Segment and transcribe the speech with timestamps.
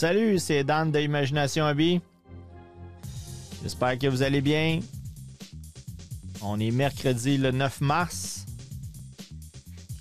[0.00, 2.00] Salut, c'est Dan de Imagination Hobby.
[3.62, 4.80] J'espère que vous allez bien.
[6.40, 8.46] On est mercredi le 9 mars.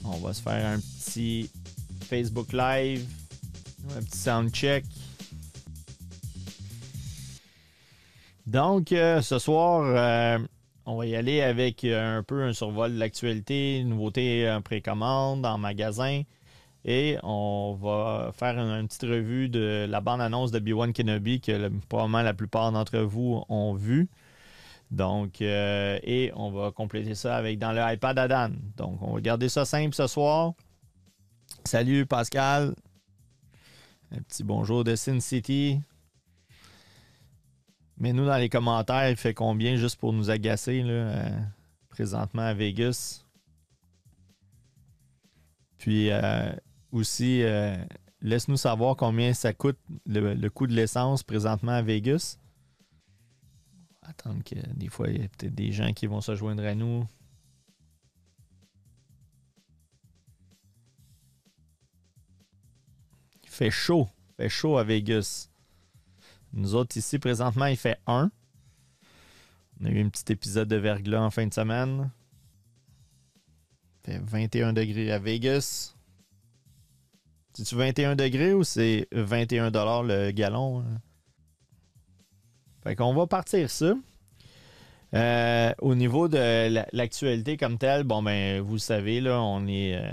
[0.06, 1.52] On va se faire un petit
[2.06, 3.06] Facebook Live,
[3.98, 4.86] un petit sound check.
[8.48, 10.40] Donc, euh, ce soir, euh,
[10.86, 15.58] on va y aller avec un peu un survol de l'actualité, nouveautés en précommande, en
[15.58, 16.22] magasin.
[16.86, 22.22] Et on va faire une, petite revue de la bande-annonce de B1 Kenobi que probablement
[22.22, 24.10] la plupart d'entre vous ont vu.
[24.92, 28.52] Donc, euh, et on va compléter ça avec dans le iPad Adan.
[28.78, 30.54] Donc, on va garder ça simple ce soir.
[31.66, 32.74] Salut Pascal.
[34.12, 35.80] Un petit bonjour de Sin City.
[38.00, 41.40] Mets-nous dans les commentaires, il fait combien juste pour nous agacer là, euh,
[41.90, 43.26] présentement à Vegas.
[45.78, 46.52] Puis, euh,
[46.92, 47.76] aussi, euh,
[48.22, 52.38] laisse-nous savoir combien ça coûte le, coût de l'essence présentement à Vegas.
[54.02, 56.74] Attendre que des fois, il y a peut-être des gens qui vont se joindre à
[56.74, 57.06] nous.
[63.44, 64.08] Il fait chaud.
[64.30, 65.50] Il fait chaud à Vegas.
[66.54, 68.32] Nous autres, ici, présentement, il fait 1.
[69.82, 72.12] On a eu un petit épisode de verglas en fin de semaine.
[74.08, 75.96] Il fait 21 degrés à Vegas.
[77.60, 80.80] C'est-tu 21 degrés ou c'est 21 dollars le gallon?
[80.80, 81.00] Hein?
[82.84, 83.96] Fait qu'on va partir ça.
[85.14, 90.10] Euh, au niveau de l'actualité comme telle, bon ben vous savez, là, on est euh,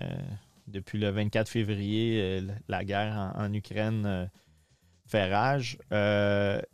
[0.66, 4.28] depuis le 24 février, euh, la guerre en, Ukraine
[5.06, 5.78] fait rage.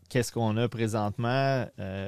[0.08, 1.66] Qu'est-ce qu'on a présentement?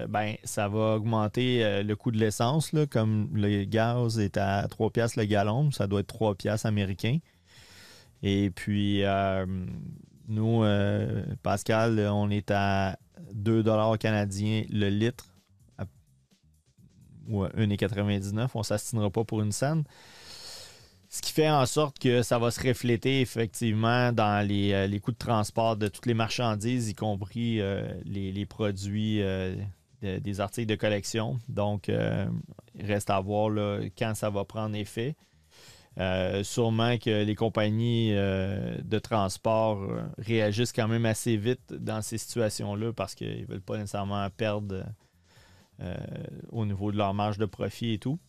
[0.09, 5.19] ben, ça va augmenter le coût de l'essence, comme le gaz est à 3 piastres
[5.19, 7.19] le gallon, ça doit être 3 piastres américains.
[8.23, 9.47] Et puis, euh,
[10.29, 12.98] nous, euh, Pascal, on est à
[13.33, 13.65] 2
[13.98, 15.27] canadiens le litre,
[17.29, 18.51] ou 1,99.
[18.55, 19.84] On ne s'astinera pas pour une scène.
[21.09, 25.12] Ce qui fait en sorte que ça va se refléter effectivement dans les, euh, coûts
[25.12, 27.61] de transport de toutes les marchandises, y compris
[28.05, 29.22] les, produits
[30.03, 31.38] des articles de collection.
[31.49, 35.15] Donc, il reste à voir quand ça va prendre effet.
[36.00, 42.03] Euh, sûrement que les compagnies euh, de transport euh, réagissent quand même assez vite dans
[42.03, 44.84] ces situations-là parce qu'ils ne veulent pas nécessairement perdre
[46.53, 48.21] au niveau de leur marge de profit et tout.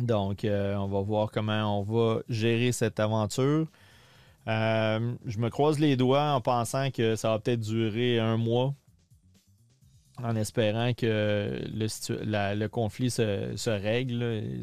[0.00, 3.68] Donc, on va voir comment on va gérer cette aventure.
[4.44, 8.74] je me croise les doigts en pensant que ça va peut-être durer un mois
[10.22, 14.62] en espérant que le, conflit se, règle.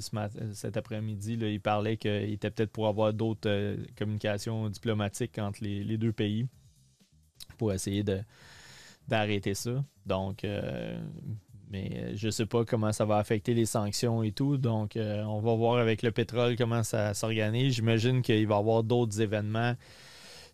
[0.53, 5.97] cet après-midi, il parlait qu'il était peut-être pour avoir d'autres euh, communications diplomatiques entre les,
[5.97, 6.47] deux pays
[7.57, 8.03] pour essayer
[9.07, 9.83] d'arrêter ça.
[10.05, 10.99] Donc, euh,
[11.69, 14.57] mais je ne sais pas comment ça va affecter les sanctions et tout.
[14.57, 17.73] Donc, euh, on va voir avec le pétrole comment ça s'organise.
[17.73, 19.75] J'imagine qu'il va y avoir d'autres événements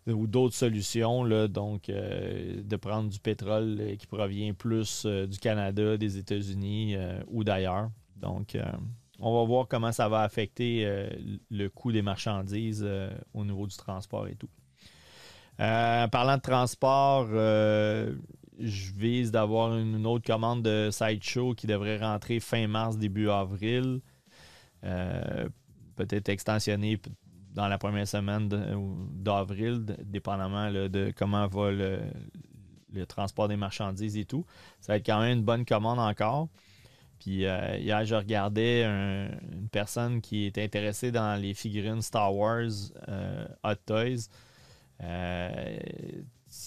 [0.06, 5.38] ou d'autres solutions, donc euh, de prendre du pétrole euh, qui provient plus euh, du
[5.38, 6.96] Canada, des États-Unis
[7.28, 7.90] ou d'ailleurs.
[8.16, 8.56] Donc,
[9.18, 10.86] on va voir comment ça va affecter
[11.50, 12.86] le coût des marchandises
[13.32, 14.50] au niveau du transport et tout.
[15.56, 22.66] parlant de transport, je vise d'avoir une autre commande de Sideshow qui devrait rentrer fin
[22.66, 24.02] mars, début avril.
[24.82, 26.98] peut-être extensionner
[27.54, 28.48] dans la première semaine
[29.14, 34.44] d'avril, dépendamment de comment va le, transport des marchandises et tout.
[34.80, 36.48] Ça va être quand même une bonne commande encore.
[37.18, 42.70] Puis euh, hier, je regardais une personne qui était intéressée dans les figurines Star Wars
[43.08, 44.30] euh, Hot Toys.
[45.02, 45.78] Euh,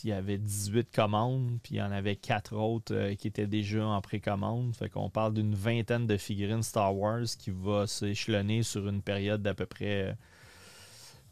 [0.03, 3.85] il y avait 18 commandes, puis il y en avait 4 autres qui étaient déjà
[3.85, 4.75] en précommande.
[4.75, 9.41] Fait qu'on parle d'une vingtaine de figurines Star Wars qui va s'échelonner sur une période
[9.41, 10.15] d'à peu près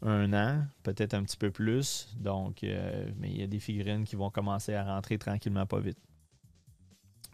[0.02, 2.08] un an, peut-être un petit peu plus.
[2.18, 5.80] Donc, euh, mais il y a des figurines qui vont commencer à rentrer tranquillement pas
[5.80, 5.98] vite.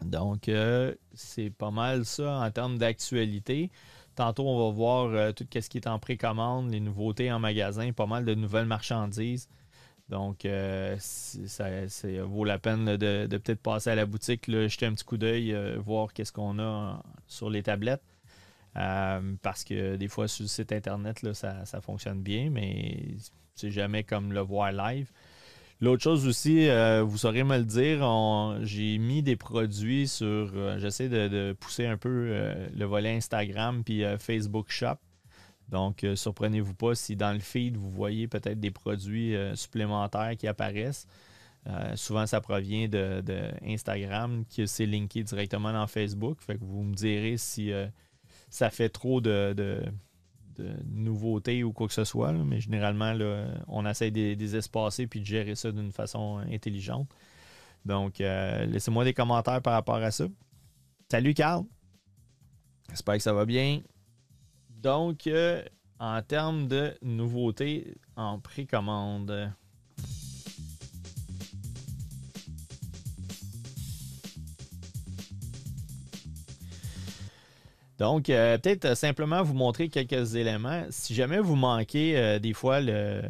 [0.03, 3.69] Donc, euh, c'est pas mal ça en termes d'actualité.
[4.15, 7.91] Tantôt, on va voir euh, tout ce qui est en précommande, les nouveautés en magasin,
[7.91, 9.49] pas mal de nouvelles marchandises.
[10.09, 10.47] Donc,
[10.97, 11.65] ça,
[12.23, 16.13] vaut la peine de, peut-être passer à la boutique, jeter un petit coup d'œil, voir
[16.13, 18.01] qu'est-ce qu'on a sur les tablettes.
[18.77, 23.15] Euh, parce que des fois, sur le site internet, là, ça, fonctionne bien, mais
[23.55, 25.11] c'est jamais comme le voir live.
[25.81, 28.01] L'autre chose aussi, euh, vous saurez me le dire,
[28.65, 30.25] j'ai mis des produits sur.
[30.27, 34.97] Euh, j'essaie de, pousser un peu le volet Instagram puis Facebook Shop.
[35.69, 41.07] Donc, surprenez-vous pas si dans le feed, vous voyez peut-être des produits supplémentaires qui apparaissent.
[41.93, 46.41] Souvent, ça provient de, Instagram, qui s'est linké directement dans Facebook.
[46.41, 47.71] Fait que vous me direz si
[48.49, 49.83] ça fait trop de,
[50.85, 52.33] nouveautés ou quoi que ce soit.
[52.33, 53.13] Mais généralement,
[53.67, 57.09] on essaie de, les espacer puis de gérer ça d'une façon intelligente.
[57.85, 60.25] Donc, laissez-moi des commentaires par rapport à ça.
[61.09, 61.63] Salut, Carl!
[62.89, 63.81] J'espère que ça va bien.
[64.69, 65.63] Donc, euh,
[65.99, 69.51] en termes de nouveautés en précommande.
[77.99, 80.85] Donc, euh, peut-être simplement vous montrer quelques éléments.
[80.89, 83.21] Si jamais vous manquez euh, des fois les,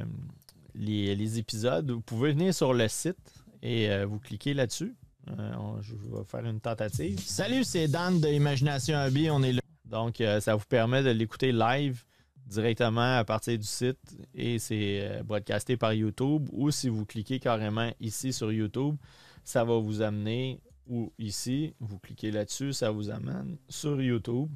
[0.76, 3.18] les, épisodes, vous pouvez venir sur le site
[3.62, 4.96] et vous cliquez là-dessus.
[5.28, 7.20] je vais faire une tentative.
[7.20, 9.30] Salut, c'est Dan de Imagination Hobby.
[9.30, 9.62] On est là.
[9.90, 12.04] Donc, euh, ça vous permet de l'écouter live
[12.46, 14.00] directement à partir du site
[14.34, 18.96] et c'est euh, broadcasté par YouTube ou si vous cliquez carrément ici sur YouTube,
[19.44, 24.50] ça va vous amener ou ici, vous cliquez là-dessus, ça vous amène sur YouTube.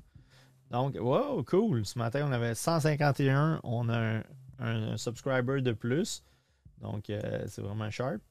[0.71, 1.85] Donc, wow, cool.
[1.85, 3.62] Ce matin, on avait 151.
[3.63, 4.24] On a
[4.59, 6.24] un, subscriber de plus.
[6.81, 8.21] Donc, euh, c'est vraiment sharp.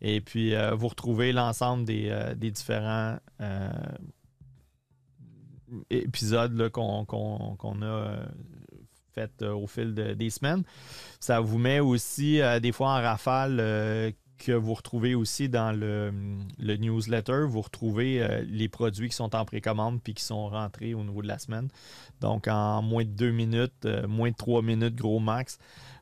[0.00, 3.18] Et puis, vous retrouvez l'ensemble des, des différents
[5.90, 8.26] épisodes qu'on a euh,
[9.12, 10.62] fait euh, au fil des semaines.
[11.20, 13.56] Ça vous met aussi euh, des fois en rafale
[14.38, 16.12] que vous retrouvez aussi dans le,
[16.58, 17.44] newsletter.
[17.46, 21.28] Vous retrouvez les produits qui sont en précommande puis qui sont rentrés au niveau de
[21.28, 21.68] la semaine.
[22.20, 25.58] Donc, en moins de deux minutes, moins de trois minutes, gros max,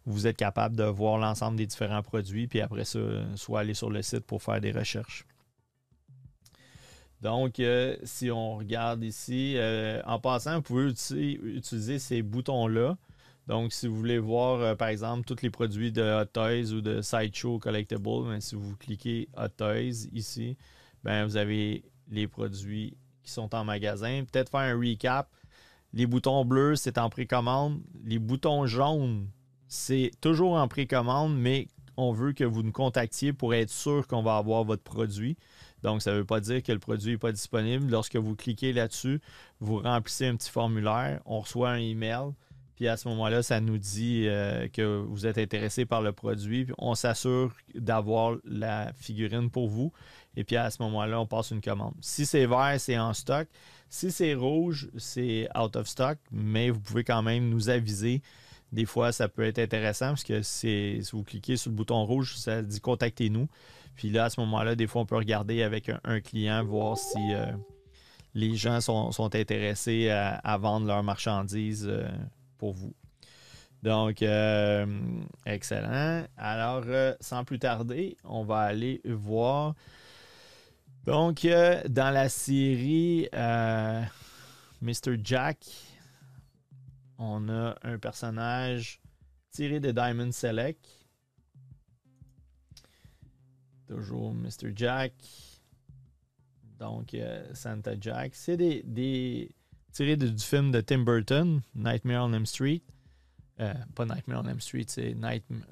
[0.06, 2.46] vous êtes capable de voir l'ensemble des différents produits.
[2.46, 2.99] Puis après ça,
[3.37, 5.26] soit aller sur le site pour faire des recherches.
[7.23, 12.96] Donc, euh, si on regarde ici, euh, en passant, vous pouvez utiliser, ces boutons-là.
[13.48, 16.80] Donc, si vous voulez voir, euh, par exemple, tous les produits de Hot Toys ou
[16.80, 20.56] de Sideshow Collectible, ben, si vous cliquez Hot Toys ici,
[21.02, 24.24] ben, vous avez les produits qui sont en magasin.
[24.30, 25.28] Peut-être faire un recap.
[25.92, 27.80] Les boutons bleus, c'est en précommande.
[28.04, 29.28] Les boutons jaunes,
[29.68, 34.22] c'est toujours en précommande, mais on veut que vous nous contactiez pour être sûr qu'on
[34.22, 35.36] va avoir votre produit.
[35.82, 37.90] Donc, ça ne veut pas dire que le produit n'est pas disponible.
[37.90, 39.20] Lorsque vous cliquez là-dessus,
[39.60, 42.30] vous remplissez un petit formulaire, on reçoit un email,
[42.82, 46.67] puis à ce moment-là, ça nous dit euh, que vous êtes intéressé par le produit.
[46.79, 49.93] On s'assure d'avoir la figurine pour vous.
[50.37, 51.94] Et puis à ce moment-là, on passe une commande.
[52.00, 53.46] Si c'est vert, c'est en stock.
[53.88, 58.20] Si c'est rouge, c'est out of stock, mais vous pouvez quand même nous aviser.
[58.73, 62.35] Des fois, ça peut être intéressant parce que si vous cliquez sur le bouton rouge,
[62.37, 63.46] ça dit contactez-nous.
[63.94, 67.32] Puis là, à ce moment-là, des fois, on peut regarder avec un, client, voir si
[67.32, 67.46] euh,
[68.35, 72.08] les gens sont, intéressés à, vendre leurs marchandises euh,
[72.70, 72.94] vous.
[73.82, 74.87] Donc, euh,
[75.44, 76.25] excellent.
[76.37, 76.85] Alors,
[77.20, 79.75] sans plus tarder, on va aller voir.
[81.05, 83.29] Donc, dans la série
[84.81, 85.17] Mr.
[85.25, 85.67] Jack,
[87.19, 89.00] on a un personnage
[89.50, 91.03] tiré de Diamond Select
[93.93, 94.73] Toujours Mr.
[94.75, 95.12] Jack.
[96.79, 98.35] Donc, euh, Santa Jack.
[98.35, 99.55] C'est des, des
[99.92, 102.82] tirés du film de Tim Burton, Nightmare on Elm Street.
[103.60, 105.66] Euh, pas Nightmare on Elm Street, c'est Nightmare.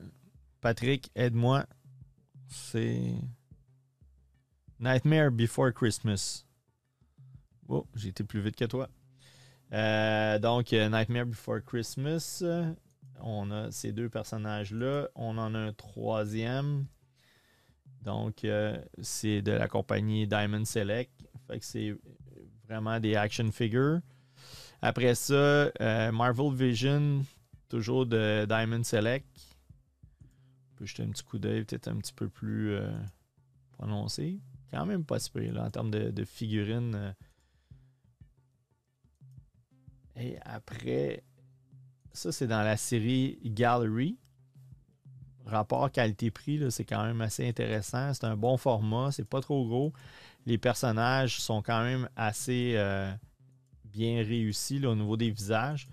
[0.60, 1.66] Patrick, aide-moi.
[2.48, 3.14] C'est
[4.78, 6.44] Nightmare Before Christmas.
[7.68, 8.88] Oh, j'ai été plus vite que toi.
[9.72, 12.42] Euh, donc, Nightmare Before Christmas.
[13.22, 15.08] On a ces deux personnages-là.
[15.14, 16.86] On en a un troisième.
[18.02, 21.12] Donc, euh, c'est de la compagnie Diamond Select.
[21.46, 21.94] Fait c'est
[22.70, 24.00] vraiment des action figures.
[24.80, 27.24] Après ça, euh, Marvel Vision,
[27.68, 29.26] toujours de Diamond Select.
[30.22, 32.88] On peut jeter un petit coup d'œil, peut-être un petit peu plus euh,
[33.72, 34.38] prononcé.
[34.70, 37.14] Quand même pas si là, en termes de, de figurines.
[40.16, 41.24] Et après,
[42.12, 44.16] ça, c'est dans la série Gallery
[45.50, 48.14] rapport qualité-prix, c'est quand même assez intéressant.
[48.14, 49.92] C'est un bon format, c'est pas trop gros.
[50.46, 53.12] Les personnages sont quand même assez euh,
[53.84, 55.88] bien réussis au niveau des visages.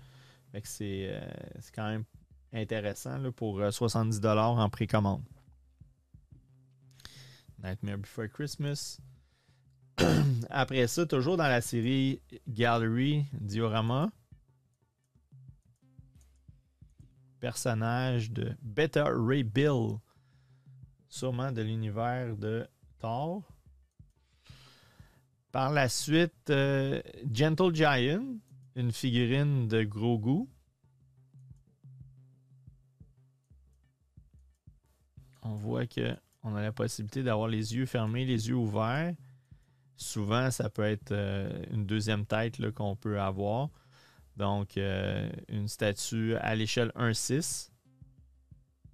[0.54, 0.60] Euh,
[1.60, 2.04] c'est quand même
[2.52, 5.22] intéressant pour 70$ euh, en précommande.
[7.62, 8.98] Nightmare Before Christmas.
[10.50, 14.10] Après ça, toujours dans la série Gallery Diorama,
[17.40, 19.98] personnage de Beta Ray Bill,
[21.08, 22.66] sûrement de l'univers de
[22.98, 23.42] Thor.
[25.58, 27.02] Par la suite, euh,
[27.34, 28.22] Gentle Giant,
[28.76, 30.48] une figurine de gros goût.
[35.42, 39.16] On voit que on a la possibilité d'avoir les yeux fermés, les yeux ouverts.
[39.96, 43.68] Souvent, ça peut être euh, une deuxième tête qu'on peut avoir.
[44.36, 47.72] Donc, euh, une statue à l'échelle 1,6.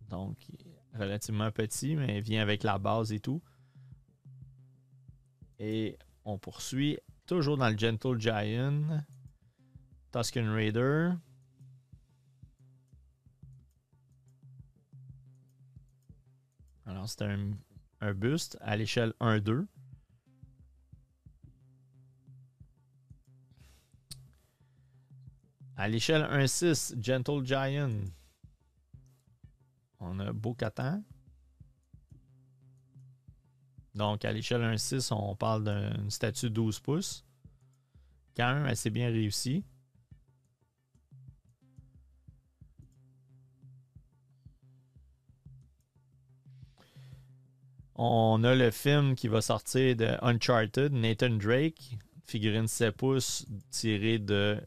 [0.09, 0.39] Donc,
[0.95, 3.43] relativement petit, mais elle vient avec la base et tout.
[5.59, 9.05] Et on poursuit toujours dans le Gentle Giant.
[10.13, 11.13] Tusken Raider.
[16.87, 17.53] Alors, c'est un,
[18.01, 19.67] un buste à l'échelle 1-2.
[25.77, 28.05] À l'échelle 1-6, Gentle Giant.
[29.99, 31.03] On a Bo-Katan.
[33.95, 37.25] Donc, à l'échelle 1-6, on parle d'une statue de 12 pouces.
[38.37, 39.65] Quand même assez bien réussi.
[47.95, 54.19] On a le film qui va sortir de Uncharted, Nathan Drake, figurine 7 pouces tirée
[54.19, 54.61] de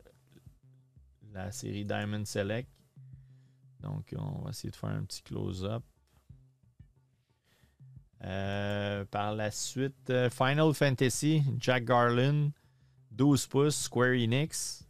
[1.33, 2.69] la série Diamond Select.
[3.81, 5.83] Donc, on va essayer de faire un petit close-up.
[8.23, 12.49] Euh, par la suite, euh, Final Fantasy, Jack Garland,
[13.11, 14.87] 12 pouces, Square Enix.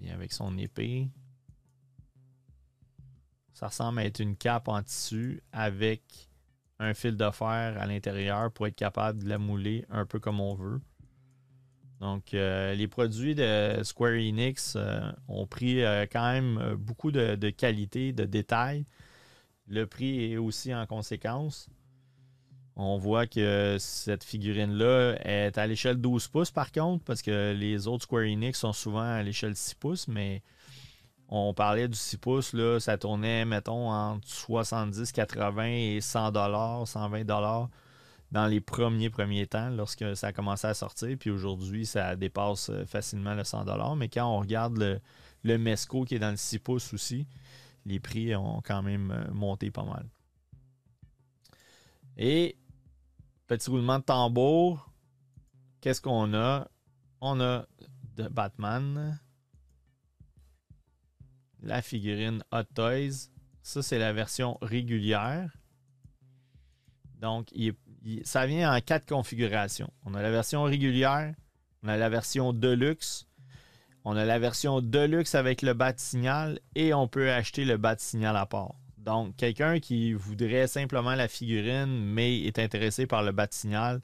[0.00, 1.08] Vient avec son épée.
[3.52, 6.02] Ça ressemble à être une cape en tissu avec
[6.80, 10.40] un fil de fer à l'intérieur pour être capable de la mouler un peu comme
[10.40, 10.80] on veut.
[12.00, 17.34] Donc, euh, les produits de Square Enix euh, ont pris euh, quand même beaucoup de,
[17.34, 18.84] de, qualité, de détails.
[19.68, 21.68] Le prix est aussi en conséquence.
[22.76, 27.86] On voit que cette figurine-là est à l'échelle 12 pouces par contre, parce que les
[27.86, 30.42] autres Square Enix sont souvent à l'échelle 6 pouces, mais
[31.28, 36.86] on parlait du 6 pouces, là, ça tournait, mettons, entre 70, 80 et 100 dollars,
[36.88, 37.70] 120 dollars
[38.32, 41.16] dans les premiers premiers temps lorsque ça a commencé à sortir.
[41.18, 43.96] Puis aujourd'hui, ça dépasse euh, facilement le 100 dollars.
[43.96, 45.00] Mais quand on regarde le,
[45.44, 47.26] le Mesco qui est dans le 6 pouces aussi,
[47.86, 50.08] les prix ont quand même euh, monté pas mal.
[52.16, 52.56] Et
[53.46, 54.90] petit roulement de tambour,
[55.80, 56.68] qu'est-ce qu'on a?
[57.20, 57.66] On a
[58.16, 59.18] de Batman,
[61.62, 63.30] la figurine Hot Toys.
[63.62, 65.56] Ça, c'est la version régulière.
[67.20, 67.48] Donc,
[68.24, 69.90] ça vient en quatre configurations.
[70.04, 71.34] On a la version régulière,
[71.82, 73.26] on a la version Deluxe,
[74.04, 77.96] on a la version Deluxe avec le bat signal et on peut acheter le bat
[77.98, 78.74] signal à part.
[78.98, 84.00] Donc, quelqu'un qui voudrait simplement la figurine, mais est intéressé par le bat signal,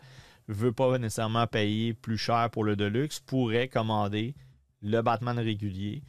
[0.49, 4.35] veut pas nécessairement payer plus cher pour le Deluxe, pourrait commander
[4.83, 6.03] le Batman régulier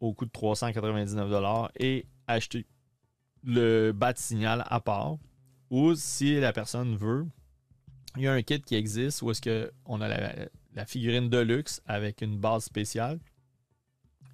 [0.00, 2.66] au coût de 399$ et acheter
[3.42, 5.16] le bat signal à part.
[5.70, 7.26] Ou si la personne veut,
[8.16, 11.82] il y a un kit qui existe où est-ce qu'on a la, figurine de luxe
[11.86, 13.18] avec une base spéciale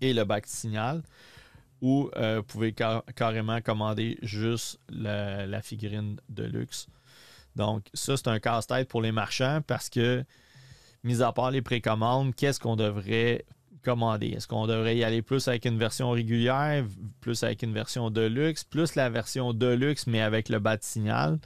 [0.00, 1.02] et le bac signal.
[1.80, 6.88] Ou euh, vous pouvez carrément commander juste la, figurine de luxe.
[7.56, 10.24] Donc, ça, c'est un casse-tête pour les marchands parce que,
[11.02, 13.46] mis à part les précommandes, qu'est-ce qu'on devrait
[13.82, 14.28] commander?
[14.28, 16.84] Est-ce qu'on devrait y aller plus avec une version régulière,
[17.20, 20.76] plus avec une version de luxe, plus la version de luxe, mais avec le bas
[20.76, 21.38] de signal?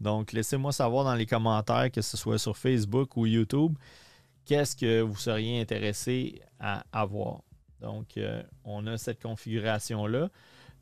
[0.00, 3.76] Donc, laissez-moi savoir dans les commentaires, que ce soit sur Facebook ou YouTube,
[4.44, 7.42] qu'est-ce que vous seriez intéressé à avoir?
[7.80, 10.28] Donc, euh, on a cette configuration-là.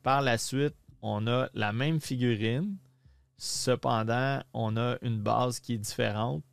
[0.03, 2.77] Par la suite, on a la même figurine.
[3.37, 6.43] Cependant, on a une base qui est différente.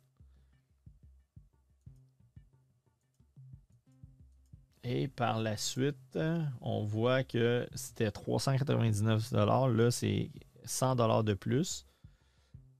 [4.83, 6.17] Et par la suite,
[6.61, 10.31] on voit que c'était 399 Là, c'est
[10.65, 11.85] 100 de plus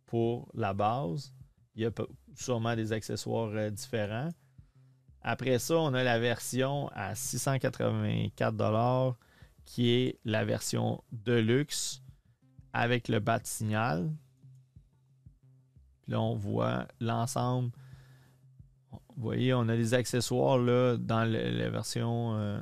[0.06, 1.34] pour la base.
[1.76, 1.92] Il y a
[2.36, 4.30] sûrement des accessoires euh, différents.
[5.22, 9.16] Après ça, on a la version à 684
[9.66, 12.02] qui est la version Deluxe
[12.74, 14.10] avec le bat signal.
[16.02, 17.72] Puis là, on voit l'ensemble
[19.20, 20.58] vous voyez, on a des accessoires
[20.98, 22.58] dans la version euh,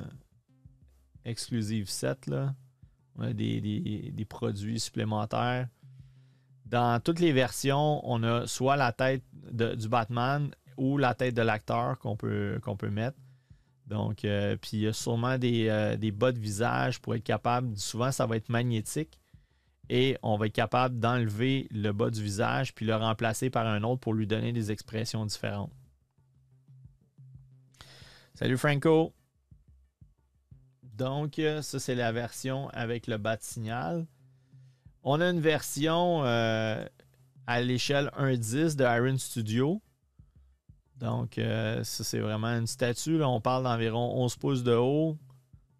[1.24, 2.26] exclusive 7.
[2.26, 2.52] Là.
[3.14, 5.68] On a des, produits supplémentaires.
[6.66, 9.22] Dans toutes les versions, on a soit la tête
[9.52, 13.18] du Batman ou la tête de l'acteur qu'on peut, qu'on peut mettre.
[13.86, 17.22] Donc, euh, puis il y a sûrement des, euh, des, bas de visage pour être
[17.22, 17.76] capable.
[17.78, 19.20] Souvent, ça va être magnétique
[19.88, 23.84] et on va être capable d'enlever le bas du visage puis le remplacer par un
[23.84, 25.70] autre pour lui donner des expressions différentes.
[28.38, 29.12] Salut Franco.
[30.84, 34.06] Donc, euh, ça, c'est la version avec le bas de signal.
[35.02, 36.86] On a une version euh,
[37.48, 39.82] à l'échelle 1.10 de Iron Studio.
[40.98, 43.18] Donc, euh, ça, c'est vraiment une statue.
[43.18, 43.28] Là.
[43.28, 45.18] On parle d'environ 11 pouces de haut,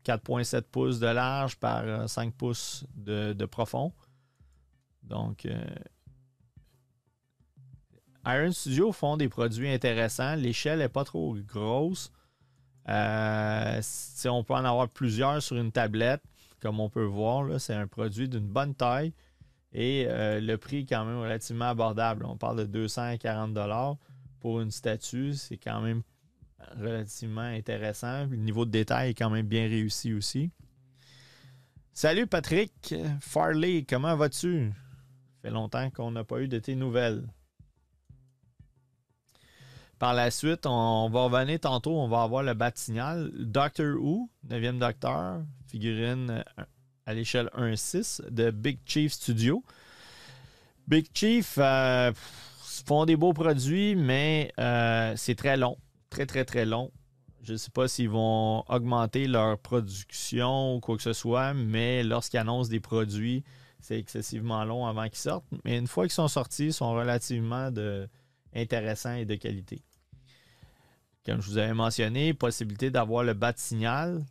[0.04, 3.92] 4,7 pouces de large par 5 pouces de, de profond.
[5.04, 5.46] Donc,
[8.26, 10.34] Iron Studio font des produits intéressants.
[10.34, 12.10] L'échelle n'est pas trop grosse.
[12.88, 13.80] Euh,
[14.26, 16.22] on peut en avoir plusieurs sur une tablette,
[16.60, 17.60] comme on peut voir.
[17.60, 19.12] C'est un produit d'une bonne taille
[19.72, 22.24] et euh, le prix est quand même relativement abordable.
[22.24, 23.98] On parle de 240
[24.40, 25.34] pour une statue.
[25.34, 26.02] C'est quand même
[26.78, 28.26] relativement intéressant.
[28.26, 30.50] Le niveau de détail est quand même bien réussi aussi.
[31.92, 34.70] Salut Patrick Farley, comment vas-tu?
[34.70, 37.24] Ça fait longtemps qu'on n'a pas eu de tes nouvelles.
[39.98, 43.32] Par la suite, on va revenir tantôt, on va avoir le bat signal.
[43.34, 46.64] Doctor Who, 9e Docteur, figurine euh,
[47.04, 49.64] à l'échelle 1.6 de Big Chief Studio.
[50.86, 52.12] Big Chief euh,
[52.86, 55.76] font des beaux produits, mais euh, c'est très long.
[56.10, 56.92] Très, très, très long.
[57.42, 62.04] Je ne sais pas s'ils vont augmenter leur production ou quoi que ce soit, mais
[62.04, 63.42] lorsqu'ils annoncent des produits,
[63.80, 65.46] c'est excessivement long avant qu'ils sortent.
[65.64, 67.70] Mais une fois qu'ils sont sortis, ils sont relativement
[68.54, 69.82] intéressants et de qualité.
[71.28, 74.24] Comme je vous avais mentionné, possibilité d'avoir le bas de signal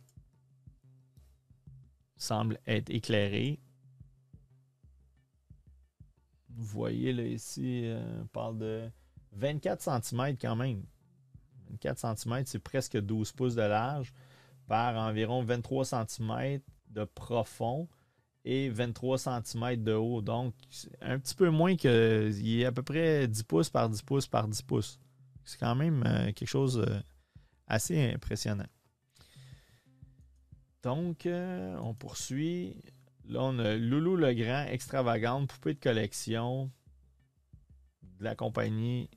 [2.16, 3.60] semble être éclairé.
[6.48, 8.90] Vous voyez là ici, euh, on parle de
[9.30, 10.82] 24 cm quand même.
[11.70, 14.12] 24 cm, c'est presque 12 pouces de large
[14.66, 17.88] par environ 23 cm de profond
[18.44, 20.20] et 23 cm de haut.
[20.20, 20.52] Donc,
[21.00, 22.28] un petit peu moins que.
[22.40, 24.98] Il est à peu près 10 pouces par 10 pouces par 10 pouces.
[25.48, 27.00] C'est quand même euh, quelque chose euh,
[27.68, 28.66] assez impressionnant.
[30.82, 32.76] Donc, euh, on poursuit.
[33.24, 36.70] Là, on a Loulou le Grand, extravagante, poupée de collection
[38.02, 39.08] de la compagnie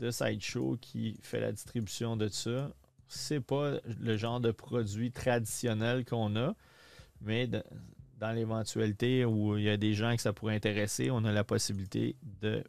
[0.00, 2.74] de Sideshow qui fait la distribution de ça.
[3.06, 6.56] C'est pas le genre de produit traditionnel qu'on a,
[7.20, 11.30] mais dans l'éventualité où il y a des gens que ça pourrait intéresser, on a
[11.30, 12.64] la possibilité de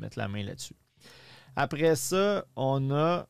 [0.00, 0.76] mettre la main là-dessus.
[1.56, 3.26] Après ça, on a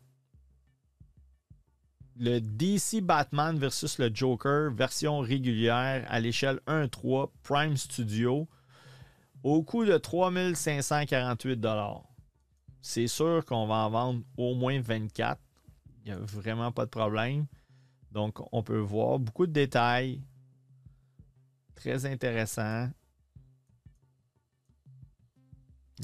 [2.17, 8.47] le DC Batman versus le Joker, version régulière à l'échelle 1.3 Prime Studio,
[9.43, 11.67] au coût de 3548
[12.83, 15.41] C'est sûr qu'on va en vendre au moins 24.
[16.05, 17.47] Il n'y a vraiment pas de problème.
[18.13, 20.23] Donc, on peut voir beaucoup de détails.
[21.75, 22.91] Très intéressant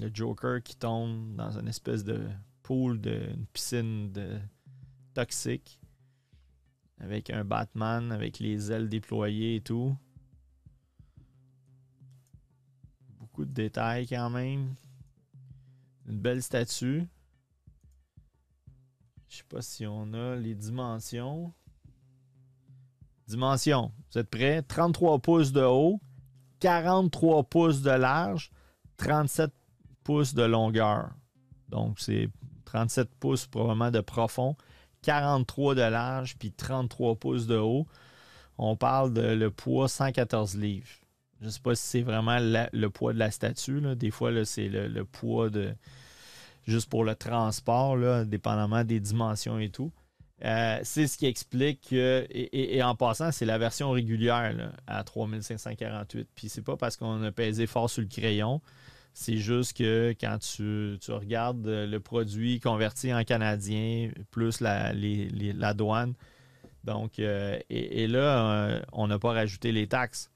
[0.01, 2.29] le Joker qui tombe dans une espèce de
[2.63, 4.39] pool, de, une piscine de
[5.15, 5.81] toxique.
[6.99, 9.95] Avec un Batman, avec les ailes déployées et tout.
[13.19, 14.75] Beaucoup de détails quand même.
[16.07, 17.07] Une belle statue.
[19.29, 21.53] Je sais pas si on a les dimensions.
[23.29, 23.93] Dimensions.
[24.11, 24.63] Vous êtes prêts?
[24.63, 26.01] 33 pouces de haut,
[26.61, 28.51] 43 pouces de large,
[28.97, 29.53] 37
[30.07, 31.11] pouces de longueur.
[31.69, 32.29] Donc, c'est
[32.67, 34.57] 37 pouces probablement de profond,
[35.03, 37.89] 43 de large, puis 33 pouces de haut.
[38.57, 40.87] On parle de le poids 114 livres.
[41.41, 43.81] Je ne sais pas si c'est vraiment le poids de la statue.
[43.97, 45.75] Des fois, c'est le, poids de
[46.69, 49.91] juste pour le transport, dépendamment des dimensions et tout.
[50.45, 56.29] Euh, c'est ce qui explique que, et, en passant, c'est la version régulière à 3548.
[56.35, 58.61] Puis c'est pas parce qu'on a pesé fort sur le crayon
[59.19, 64.93] c'est juste que quand tu, regardes le produit converti en canadien, plus la,
[65.73, 66.13] douane,
[66.85, 70.31] donc, euh, et, là, euh, on n'a pas rajouté les taxes.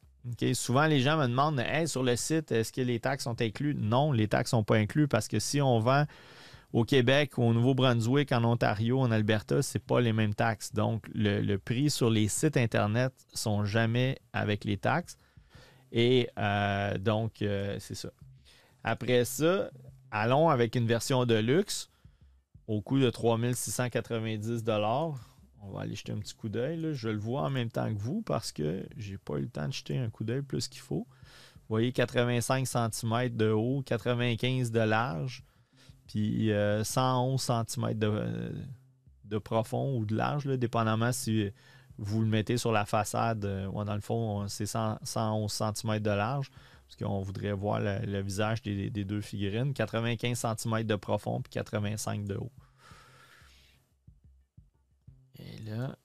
[0.54, 3.76] Souvent, les gens me demandent sur le site, est-ce que les taxes sont incluses?
[3.78, 6.06] Non, les taxes ne sont pas incluses parce que si on vend
[6.72, 10.72] au Québec, au Nouveau-Brunswick, en Ontario, en Alberta, ce n'est pas les mêmes taxes.
[10.72, 15.18] Donc, le, prix sur les sites Internet ne sont jamais avec les taxes.
[15.92, 17.44] Et euh, donc,
[17.78, 18.08] c'est ça.
[18.84, 19.70] Après ça,
[20.10, 21.90] allons avec une version de luxe
[22.66, 24.64] au coût de 3690
[25.62, 26.94] On va aller jeter un petit coup d'œil.
[26.94, 29.68] Je le vois en même temps que vous parce que j'ai pas eu le temps
[29.68, 31.06] de jeter un coup d'œil plus qu'il faut.
[31.68, 35.44] Vous voyez 85 cm de haut, 95 de large,
[36.06, 36.50] puis
[36.82, 37.98] 111 euh, cm
[39.24, 41.50] de, profond ou de large, dépendamment si
[41.96, 46.50] vous le mettez sur la façade euh, dans le fond, c'est 111 cm de large
[46.90, 52.24] parce qu'on voudrait voir le, visage des, deux figurines, 95 cm de profond puis 85
[52.24, 52.50] de haut.
[55.38, 55.96] Et là,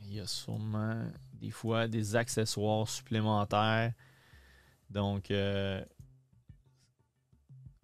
[0.00, 3.92] il y a sûrement des fois des accessoires supplémentaires.
[4.90, 5.84] Donc, euh,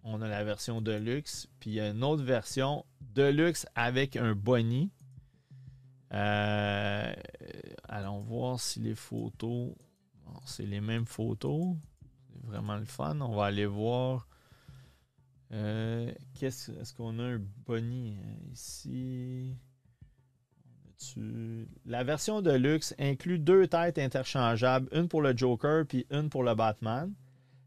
[0.03, 3.65] on a la version de luxe, puis il y a une autre version de luxe
[3.75, 4.91] avec un boni
[6.13, 7.13] euh,
[7.87, 9.73] allons voir si les photos.
[10.45, 11.75] c'est les mêmes photos.
[12.33, 13.19] C'est vraiment le fun.
[13.21, 14.27] On va aller voir.
[15.53, 18.17] Euh, qu'est-ce, est-ce qu'on a un boni
[18.51, 19.57] ici?
[21.85, 26.43] La version de luxe inclut deux têtes interchangeables, une pour le Joker puis une pour
[26.43, 27.11] le Batman.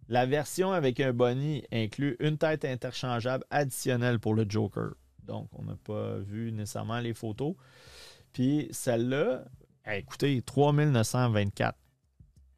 [0.08, 4.94] La version avec un bonnie inclut une tête interchangeable additionnelle pour le Joker.
[5.24, 7.54] Donc, on n'a pas vu nécessairement les photos.
[8.34, 9.44] Puis celle-là,
[9.86, 11.78] écoutez, 3924.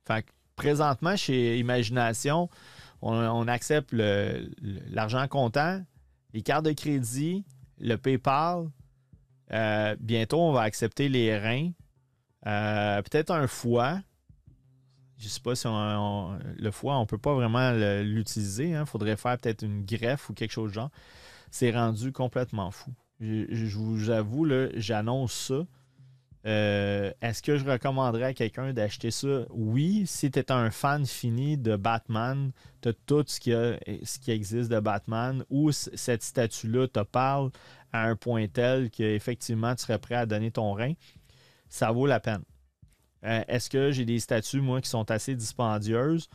[0.06, 2.48] Fait que présentement, chez Imagination,
[3.02, 5.84] on, accepte l'argent comptant,
[6.32, 7.44] les cartes de crédit,
[7.78, 8.68] le PayPal,
[9.52, 11.70] euh, bientôt, on va accepter les reins.
[12.46, 14.00] Euh, peut-être un foie.
[15.18, 18.70] Je ne sais pas si le foie, on ne peut pas vraiment l'utiliser.
[18.70, 18.86] Il hein.
[18.86, 20.90] faudrait faire peut-être une greffe ou quelque chose de genre.
[21.50, 22.92] C'est rendu complètement fou.
[23.20, 25.66] Je, vous avoue, j'annonce ça.
[26.46, 29.46] Euh, est-ce que je recommanderais à quelqu'un d'acheter ça?
[29.50, 32.52] Oui, si tu es un fan fini de Batman,
[32.82, 37.50] tu as tout ce qui, existe de Batman, ou cette statue-là te parle,
[37.92, 40.92] à un point tel qu'effectivement, tu serais prêt à donner ton rein,
[41.68, 42.42] ça vaut la peine.
[43.24, 46.28] Euh, est-ce que j'ai des statuts, moi, qui sont assez dispendieuses?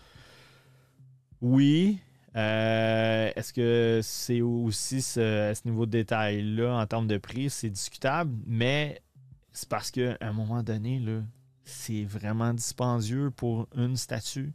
[1.39, 1.99] Oui.
[2.35, 7.49] Euh, est-ce que c'est aussi ce, ce, niveau de détail-là en termes de prix?
[7.49, 9.01] C'est discutable, mais
[9.51, 11.01] c'est parce qu'à un moment donné,
[11.65, 14.53] c'est vraiment dispendieux pour une statue.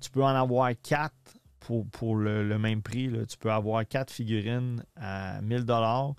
[0.00, 1.14] Tu peux en avoir quatre
[1.60, 3.10] pour, le, même prix.
[3.28, 6.14] Tu peux avoir quatre figurines à 1000 dollars.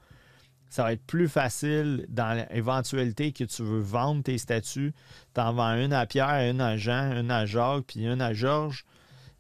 [0.70, 4.94] Ça va être plus facile dans l'éventualité que tu veux vendre tes statues.
[5.34, 8.34] Tu en vends une à Pierre, une à Jean, une à Jacques, puis une à
[8.34, 8.86] Georges.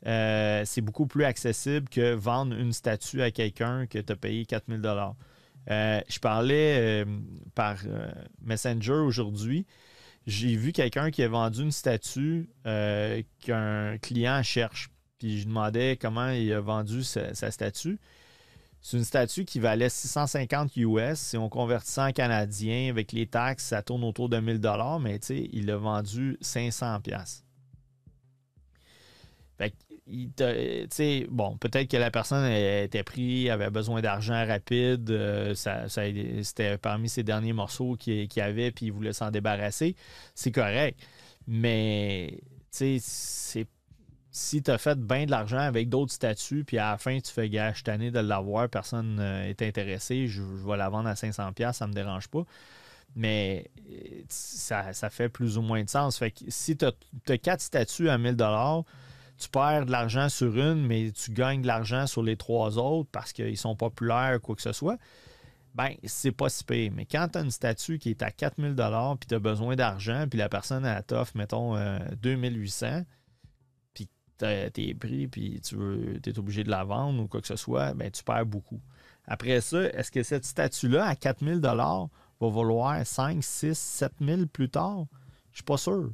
[0.07, 4.45] Euh, c'est beaucoup plus accessible que vendre une statue à quelqu'un que tu as payé
[4.45, 5.15] 4000 dollars.
[5.69, 7.05] Euh, je parlais euh,
[7.53, 7.77] par
[8.41, 9.67] Messenger aujourd'hui.
[10.25, 14.89] J'ai vu quelqu'un qui a vendu une statue qu'un client cherche.
[15.17, 17.99] Puis je demandais comment il a vendu sa, statue.
[18.81, 21.19] C'est une statue qui valait 650 US.
[21.19, 24.99] Si on convertit ça en canadien avec les taxes, ça tourne autour de 1000 dollars,
[24.99, 27.43] mais il l'a vendu 500 pièces.
[30.07, 37.23] Bon, peut-être que la personne était pris, avait besoin d'argent rapide, euh, c'était parmi ses
[37.23, 39.95] derniers morceaux qu'il avait, puis il voulait s'en débarrasser.
[40.35, 40.99] C'est correct.
[41.47, 42.99] Mais, c'est
[44.31, 47.31] si tu as fait bien de l'argent avec d'autres statuts, puis à la fin, tu
[47.31, 51.85] fais gage tanné de l'avoir, personne n'est intéressé, je, vais la vendre à 500$, ça
[51.85, 52.43] ne me dérange pas.
[53.13, 56.17] Mais euh, ça, fait plus ou moins de sens.
[56.17, 58.85] Fait si tu as, quatre statuts à 1000$,
[59.41, 63.09] tu perds de l'argent sur une, mais tu gagnes de l'argent sur les trois autres
[63.11, 64.97] parce qu'ils sont populaires quoi que ce soit.
[65.73, 66.91] Ben, c'est pas si pire.
[66.93, 70.25] Mais quand tu as une statue qui est à 4000 puis tu as besoin d'argent,
[70.29, 71.75] puis la personne a t'offre, mettons,
[72.21, 73.03] 2800
[74.43, 77.55] euh, tes prix puis tu veux, es obligé de la vendre ou quoi que ce
[77.55, 78.81] soit, ben, tu perds beaucoup.
[79.25, 85.05] Après ça, est-ce que cette statue-là à 4000 va valoir 5, 6, 7000 plus tard?
[85.51, 86.11] Je suis pas sûr.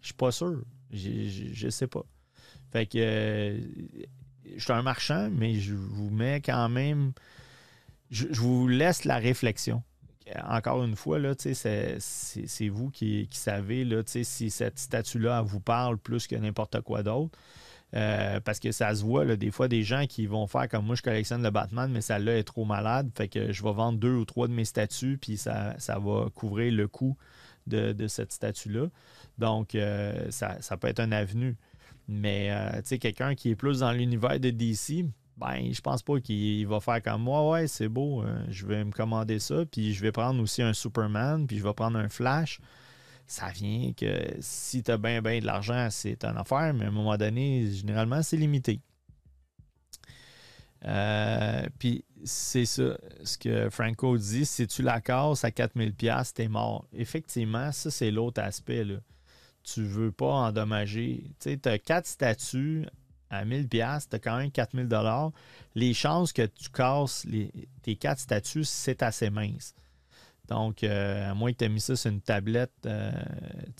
[0.00, 0.62] Je suis pas sûr.
[0.92, 2.04] Je ne sais pas.
[2.72, 3.60] Fait que euh,
[4.56, 7.12] je suis un marchand, mais je vous mets quand même.
[8.10, 9.82] je vous laisse la réflexion
[10.48, 16.36] encore une fois, c'est vous qui, savez là, si cette statue-là vous parle plus que
[16.36, 17.38] n'importe quoi d'autre.
[17.92, 20.86] Euh, parce que ça se voit, là, des fois, des gens qui vont faire comme
[20.86, 23.10] moi, je collectionne le Batman, mais celle-là est trop malade.
[23.16, 26.28] Fait que je vais vendre deux ou trois de mes statues, puis ça, ça va
[26.32, 27.16] couvrir le coût
[27.66, 28.86] de, cette statue-là.
[29.38, 31.56] Donc, euh, ça, peut être un avenue.
[32.12, 35.04] Mais, euh, tu sais, quelqu'un qui est plus dans l'univers de DC,
[35.36, 37.48] ben, je pense pas qu'il va faire comme moi.
[37.48, 40.72] Ouais, c'est beau, euh, je vais me commander ça, puis je vais prendre aussi un
[40.72, 42.60] Superman, puis je vais prendre un Flash.
[43.28, 46.90] Ça vient que si tu as bien, de l'argent, c'est une affaire, mais à un
[46.90, 48.80] moment donné, généralement, c'est limité.
[50.86, 56.48] Euh, puis c'est ça, ce que Franco dit, si tu la casses à 4000$, t'es
[56.48, 56.88] mort.
[56.92, 58.82] Effectivement, ça, c'est l'autre aspect.
[58.82, 58.96] Là.
[59.74, 61.24] Tu veux pas endommager.
[61.40, 62.86] Tu as quatre statues
[63.30, 65.30] à 1000 pièces, tu as quand même 4000 dollars.
[65.74, 67.26] Les chances que tu casses
[67.82, 69.74] tes quatre statues, c'est assez mince.
[70.50, 73.12] Donc, euh, à moins que tu aies mis ça sur une tablette euh,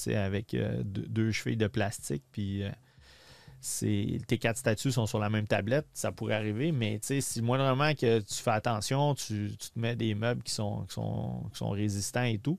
[0.07, 2.63] avec euh, deux, chevilles de plastique, puis
[3.61, 8.21] tes quatre statues sont sur la même tablette, ça pourrait arriver, mais si moindrement que
[8.21, 12.59] tu fais attention, tu, te mets des meubles qui sont, qui sont, résistants et tout,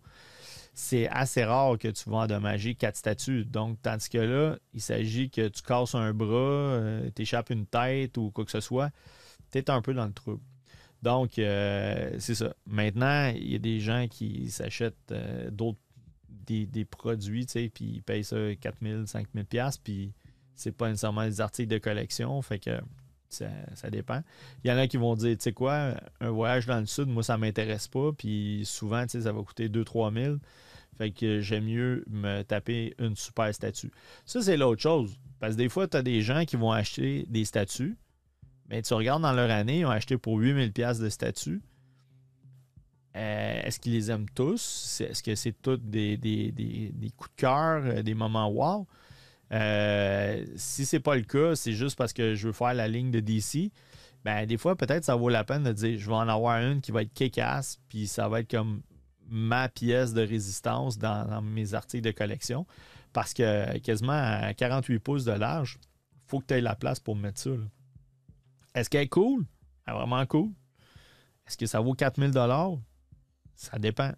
[0.74, 3.46] c'est assez rare que tu vas endommager quatre statues.
[3.46, 8.18] Donc, tandis que là, il s'agit que tu casses un bras, euh, t'échappes une tête
[8.18, 8.92] ou quoi que ce soit,
[9.52, 10.42] tu es un peu dans le trouble.
[11.02, 12.54] Donc, euh, c'est ça.
[12.66, 15.80] Maintenant, il y a des gens qui s'achètent euh, d'autres
[16.46, 20.12] des, produits, tu sais, puis ils payent ça 4000, 5000 pièces puis
[20.54, 22.72] c'est pas nécessairement des articles de collection, fait que
[23.34, 24.22] ça, dépend.
[24.64, 27.08] Il y en a qui vont dire, tu sais quoi, un voyage dans le sud,
[27.08, 30.36] moi, ça m'intéresse pas, puis souvent, tu sais, ça va coûter 2-3 000.
[30.98, 33.92] Fait que j'aime mieux me taper une super statue.
[34.26, 35.18] Ça, c'est l'autre chose.
[35.40, 37.98] Parce que des fois, tu as des gens qui vont acheter des statues,
[38.70, 41.62] mais tu regardes dans leur année, ils ont acheté pour 8000 pièces de statues.
[43.16, 45.02] Euh, est-ce qu'ils les aiment tous?
[45.02, 46.16] Est-ce que c'est tous des,
[47.18, 48.88] coups de cœur, euh, des moments wow?
[49.52, 53.12] Euh, si c'est pas le cas, c'est juste parce que je veux faire la ligne
[53.12, 53.72] de DC.
[54.24, 56.82] Ben, des fois, peut-être ça vaut la peine de dire je vais en avoir une
[56.82, 57.40] qui va être kick
[57.90, 58.82] puis ça va être comme
[59.28, 62.66] ma pièce de résistance dans, mes articles de collection.
[63.14, 65.80] Parce que quasiment à 48 pouces de large,
[66.14, 67.50] il faut que tu aies la place pour mettre ça.
[68.76, 69.46] Est-ce qu'elle est cool?
[69.86, 70.52] Elle est vraiment cool.
[71.48, 72.32] Est-ce que ça vaut 4000
[73.56, 74.12] Ça dépend.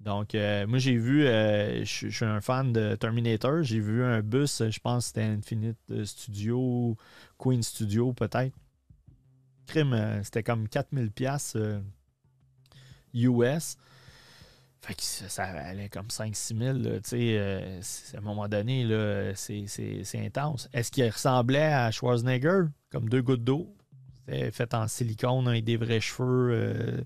[0.00, 3.62] Donc, euh, moi, j'ai vu, euh, je suis un fan de Terminator.
[3.62, 6.96] J'ai vu un bus, je pense que c'était Infinite Studio,
[7.36, 8.54] Queen Studio peut-être.
[9.66, 11.56] Crime, euh, c'était comme 4000 pièces
[13.12, 13.76] US.
[14.80, 17.00] Fait que ça, allait comme 5-6 000.
[17.00, 18.86] tu sais, à un moment donné,
[19.34, 20.68] c'est intense.
[20.72, 23.74] Est-ce qu'il ressemblait à Schwarzenegger, comme deux gouttes d'eau?
[24.14, 27.04] C'était fait en silicone avec des vrais cheveux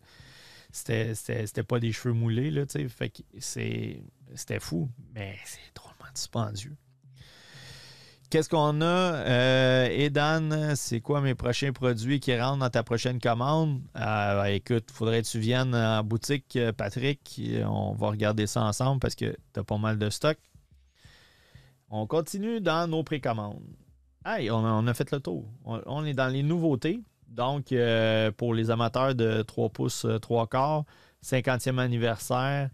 [0.73, 2.89] c'était pas des cheveux moulés, là, tu sais.
[2.89, 3.13] Fait
[4.35, 6.77] c'était fou, mais c'est drôlement dispendieux.
[8.33, 8.85] Qu'est-ce qu'on a?
[8.85, 13.83] Euh, Edan, c'est quoi mes prochains produits qui rentrent dans ta prochaine commande?
[13.99, 17.39] Euh, écoute, faudrait que tu viennes en boutique, euh, Patrick.
[17.67, 20.39] On va regarder ça ensemble parce que tu as pas mal de stock.
[21.91, 23.77] On continue dans nos précommandes.
[24.25, 25.45] Hey, on a, fait le tour.
[25.67, 27.03] on, est dans les nouveautés.
[27.33, 30.85] Donc, euh, pour les amateurs de 3 pouces 3 euh, quarts,
[31.25, 32.69] 50e anniversaire.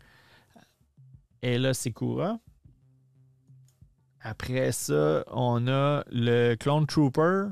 [1.43, 2.41] Et là, c'est courant.
[4.21, 7.51] Après ça, on a le Clone Trooper,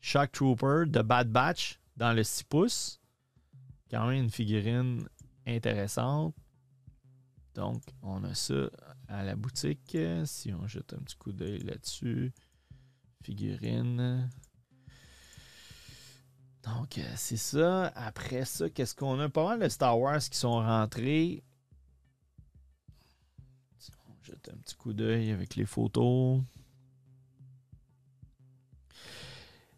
[0.00, 3.00] Shock Trooper de Bad Batch dans le 6 pouces.
[3.90, 5.08] Quand même une figurine
[5.48, 6.34] intéressante.
[7.56, 8.70] Donc, on a ça
[9.08, 9.96] à la boutique.
[10.24, 12.32] Si on jette un petit coup d'œil là-dessus,
[13.24, 14.30] figurine.
[16.66, 17.92] Donc, euh, c'est ça.
[17.94, 19.28] Après ça, qu'est-ce qu'on a?
[19.28, 21.42] Pas mal de Star Wars qui sont rentrés.
[24.08, 26.40] On jette un petit coup d'œil avec les photos.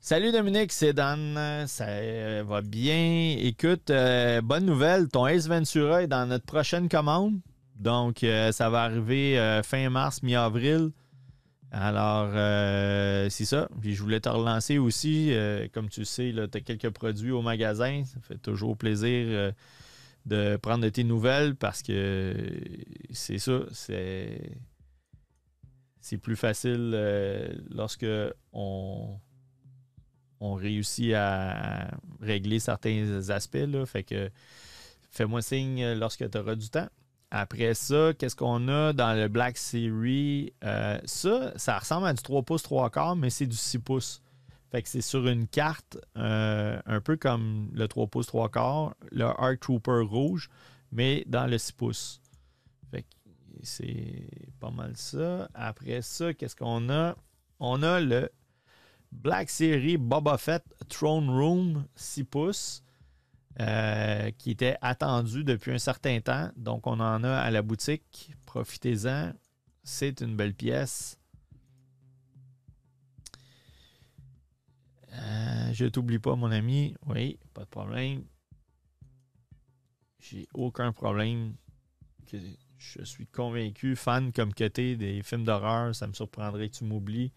[0.01, 1.66] Salut Dominique, c'est Dan.
[1.66, 3.37] Ça euh, va bien.
[3.38, 5.09] Écoute, euh, bonne nouvelle.
[5.09, 7.38] Ton Ace Ventura est dans notre prochaine commande.
[7.77, 10.90] Donc, ça va arriver fin mars, mi-avril.
[11.70, 13.68] Alors, euh, c'est ça.
[13.81, 15.33] Puis je voulais te relancer aussi.
[15.33, 18.04] Euh, comme tu sais, tu as quelques produits au magasin.
[18.04, 19.52] Ça fait toujours plaisir euh,
[20.26, 22.35] de prendre tes nouvelles parce que
[23.11, 23.61] c'est ça.
[23.72, 24.57] C'est,
[26.22, 26.90] plus facile
[27.70, 28.07] lorsque
[28.54, 29.18] on,
[30.40, 33.59] réussit à régler certains aspects.
[35.11, 36.88] Fais-moi signe lorsque tu auras du temps.
[37.30, 40.52] Après ça, qu'est-ce qu'on a dans le Black Series?
[40.64, 44.22] Euh, ça, ça ressemble à du 3 pouces 3 quarts, mais c'est du 6 pouces.
[44.70, 48.94] Fait que c'est sur une carte, euh, un peu comme le 3 pouces 3 quarts,
[49.10, 50.48] le Arc Trooper rouge,
[50.90, 52.20] mais dans le 6 pouces.
[52.90, 53.08] Fait que
[53.62, 55.48] c'est pas mal ça.
[55.54, 57.14] Après ça, qu'est-ce qu'on a?
[57.60, 58.30] On a le
[59.12, 62.82] Black Series Boba Fett Throne Room 6 pouces.
[63.61, 66.51] Euh, qui était attendu depuis un certain temps.
[66.57, 68.31] Donc, on en a à la boutique.
[68.47, 69.33] Profitez-en.
[69.83, 71.18] C'est une belle pièce.
[75.12, 76.94] Euh, je t'oublie pas, mon ami.
[77.07, 78.23] Oui, pas de problème.
[80.21, 81.55] J'ai aucun problème.
[82.77, 86.85] Je suis convaincu, fan comme que t'es des films d'horreur, ça me surprendrait que tu
[86.85, 87.33] m'oublies.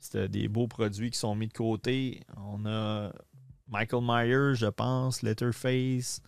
[0.00, 2.20] C'était des beaux produits qui sont mis de côté.
[2.36, 3.12] On a
[3.72, 6.20] Michael Myers, je pense, Letterface,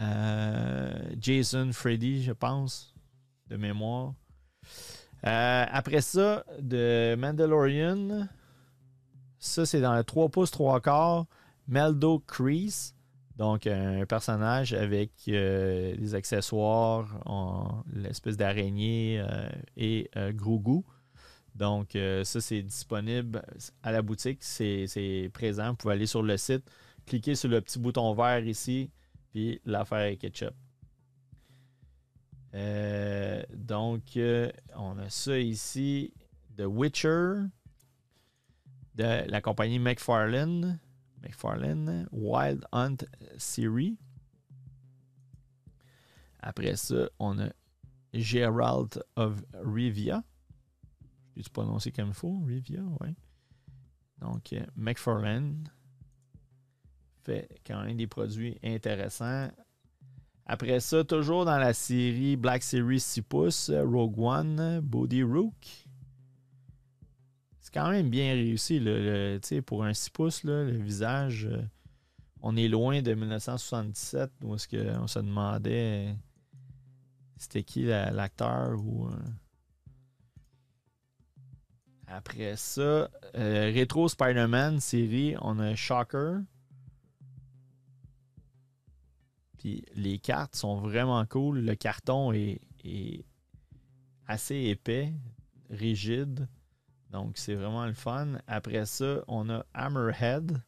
[0.00, 2.92] euh, Jason, Freddy, je pense,
[3.46, 4.14] de mémoire.
[5.26, 8.26] Euh, après ça, de Mandalorian,
[9.38, 11.26] ça c'est dans le 3 pouces 3 quarts,
[11.68, 12.96] Meldo Crease,
[13.36, 17.06] donc un personnage avec euh, des accessoires,
[17.92, 19.24] l'espèce d'araignée
[19.76, 20.82] et Grogu.
[21.54, 23.42] Donc, euh, ça, c'est disponible
[23.82, 24.42] à la boutique.
[24.42, 25.70] C'est présent.
[25.70, 26.68] Vous pouvez aller sur le site,
[27.06, 28.90] cliquer sur le petit bouton vert ici,
[29.30, 30.54] puis l'affaire avec ketchup.
[32.54, 36.12] Euh, donc, euh, on a ça ici.
[36.56, 37.42] The Witcher.
[38.94, 40.78] De la compagnie McFarlane.
[41.22, 42.08] McFarlane.
[42.12, 42.98] Wild Hunt
[43.38, 43.96] Series.
[46.40, 47.48] Après ça, on a
[48.12, 50.22] Geralt of Rivia.
[51.36, 53.08] L'ai prononcé comme il faut, Rivia, oui.
[54.20, 55.64] Donc, euh, McFarlane
[57.24, 59.48] fait quand même des produits intéressants.
[60.46, 65.54] Après ça, toujours dans la série Black Series 6 pouces, Rogue One, Body Rook.
[67.60, 68.78] C'est quand même bien réussi.
[68.78, 71.62] Le, pour un 6 pouces, le visage, euh,
[72.42, 76.14] on est loin de 1977 où est-ce qu'on se demandait
[77.44, 79.06] c'était qui l'acteur ou.
[79.06, 79.16] Euh,
[82.06, 86.40] après ça, euh, Retro Spider-Man série, on a Shocker.
[89.58, 91.60] Puis les cartes sont vraiment cool.
[91.60, 92.60] Le carton est,
[94.26, 95.12] assez épais,
[95.70, 96.48] rigide.
[97.10, 98.38] Donc c'est vraiment le fun.
[98.46, 100.60] Après ça, on a Hammerhead.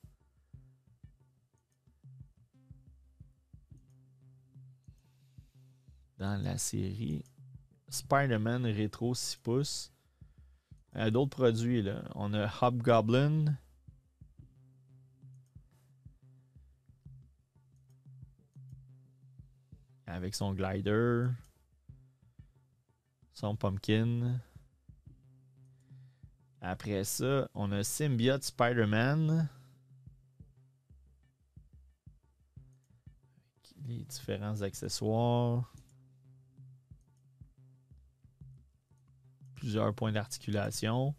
[6.18, 7.22] Dans la série
[7.88, 9.92] Spider-Man Retro 6 pouces.
[10.96, 12.02] Euh, d'autres produits, là.
[12.14, 13.56] On a Hobgoblin.
[20.06, 21.26] Avec son glider.
[23.34, 24.40] Son pumpkin.
[26.62, 29.48] Après ça, on a Symbiote Spider-Man.
[33.86, 35.70] Les différents accessoires.
[39.66, 41.12] Plusieurs points d'articulation.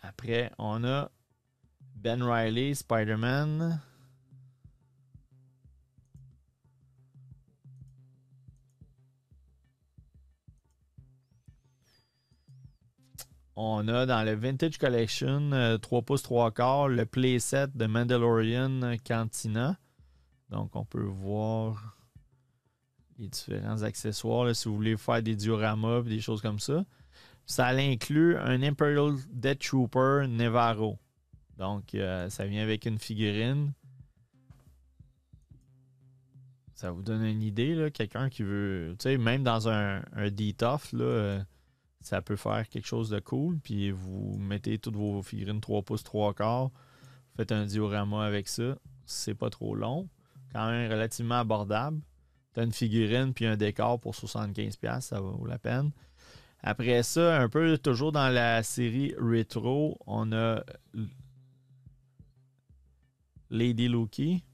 [0.00, 1.10] Après, on a
[1.96, 3.78] Ben Riley, Spider-Man.
[13.54, 18.96] On a dans le Vintage Collection 3 euh, pouces 3 quarts le playset de Mandalorian
[19.04, 19.76] Cantina.
[20.48, 21.98] Donc on peut voir
[23.18, 26.84] les différents accessoires si vous voulez faire des dioramas et des choses comme ça.
[27.46, 30.98] Ça inclut un Imperial Death Trooper Nevarro.
[31.58, 33.72] Donc, euh, ça vient avec une figurine.
[36.74, 40.94] Ça vous donne une idée, quelqu'un qui veut, tu sais, même dans un, D-Tough,
[42.00, 43.58] ça peut faire quelque chose de cool.
[43.60, 46.70] Puis vous mettez toutes vos figurines 3 pouces, 3 quarts.
[47.36, 48.76] Faites un diorama avec ça.
[49.06, 50.08] C'est pas trop long.
[50.52, 52.00] Quand même relativement abordable.
[52.52, 55.90] T'as une figurine puis un décor pour 75$, ça vaut la peine.
[56.60, 60.62] Après ça, un peu toujours dans la série Retro, on a
[63.50, 64.44] Lady Loki.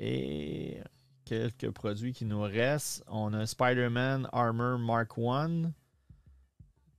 [0.00, 0.80] Et
[1.24, 3.04] quelques produits qui nous restent.
[3.08, 5.66] On a Spider-Man Armor Mark I.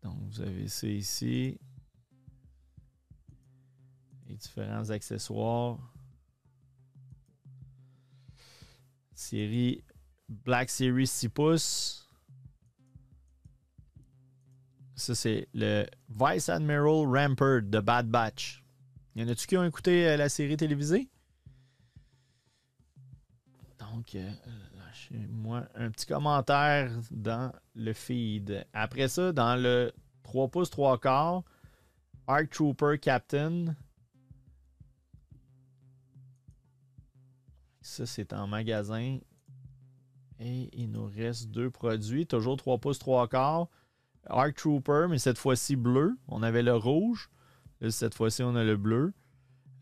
[0.04, 1.60] Donc, vous avez ça ici.
[4.28, 5.78] Et différents accessoires.
[9.20, 9.84] Série
[10.30, 12.10] Black Series 6 pouces.
[14.96, 18.64] Ça, c'est le Vice Admiral Rampart de Bad Batch.
[19.16, 21.10] Y en a-tu qui ont écouté euh, la série télévisée?
[23.78, 24.32] Donc, euh,
[24.78, 28.66] lâchez-moi un petit commentaire dans le feed.
[28.72, 29.92] Après ça, dans le
[30.24, 31.44] 3 pouces 3 quarts,
[32.26, 33.76] Arc Trooper Captain
[37.90, 39.18] Ça, c'est en magasin.
[40.40, 42.28] Et il nous reste deux produits.
[42.28, 43.68] Toujours 3 pouces 3 quarts.
[44.28, 46.16] Arc Trooper, mais cette fois-ci bleu.
[46.28, 47.30] On avait le rouge.
[47.90, 49.12] cette fois-ci, on a le bleu.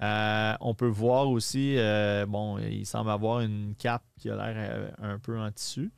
[0.01, 4.55] Euh, on peut voir aussi, euh, bon, il semble avoir une cape qui a l'air
[4.55, 5.91] euh, un peu en tissu.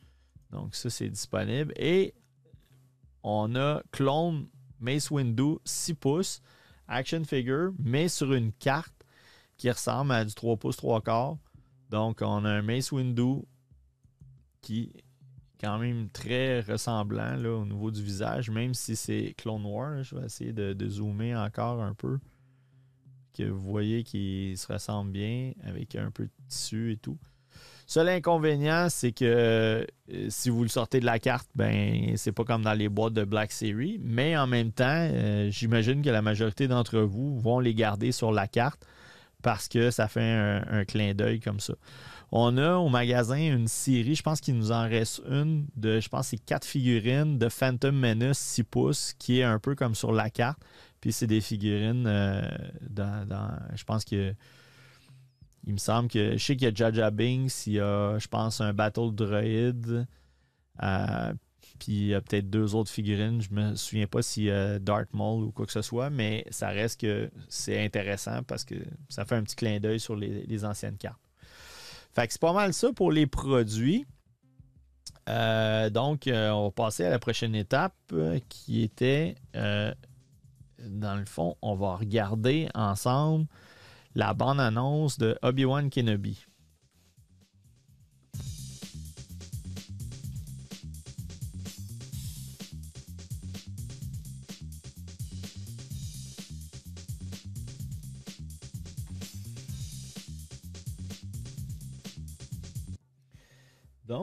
[0.51, 1.73] Donc, ça, c'est disponible.
[1.75, 2.15] Et
[3.21, 4.47] on a Clone
[4.79, 6.41] Mace Windu 6 pouces,
[6.87, 9.05] action figure, mais sur une carte
[9.57, 11.37] qui ressemble à du 3 pouces 3 quarts.
[11.89, 13.41] Donc, on a un Mace Windu
[14.61, 15.03] qui est
[15.59, 20.03] quand même très ressemblant au niveau du visage, même si c'est Clone War.
[20.03, 22.19] Je vais essayer de, zoomer encore un peu.
[23.33, 27.17] Que vous voyez qu'il se ressemble bien avec un peu de tissu et tout.
[27.85, 29.85] Seul inconvénient, c'est que euh,
[30.29, 33.23] si vous le sortez de la carte, ben c'est pas comme dans les boîtes de
[33.23, 33.99] Black Series.
[33.99, 38.31] Mais en même temps, euh, j'imagine que la majorité d'entre vous vont les garder sur
[38.31, 38.85] la carte
[39.41, 41.73] parce que ça fait un, clin d'œil comme ça.
[42.31, 46.09] On a au magasin une série, je pense qu'il nous en reste une de, je
[46.09, 50.11] pense, c'est quatre figurines de Phantom Menace 6 pouces, qui est un peu comme sur
[50.11, 50.59] la carte.
[51.01, 52.41] Puis c'est des figurines euh,
[52.81, 54.35] dans, Je pense qu'il
[55.65, 58.27] il me semble que je sais qu'il y a Jaja Binks, il y a, je
[58.27, 60.07] pense, un Battle Droid.
[60.81, 61.33] Euh,
[61.79, 63.41] puis a peut-être deux autres figurines.
[63.41, 66.69] Je me souviens pas y a Darth Maul ou quoi que ce soit, mais ça
[66.69, 68.75] reste que c'est intéressant parce que
[69.07, 71.19] ça fait un petit clin d'œil sur les, anciennes cartes.
[72.13, 74.05] Fait que c'est pas mal ça pour les produits.
[75.29, 77.93] Euh, donc, euh, on va passer à la prochaine étape
[78.49, 83.47] qui était, dans le fond, on va regarder ensemble
[84.15, 86.45] la bande-annonce de Obi-Wan Kenobi.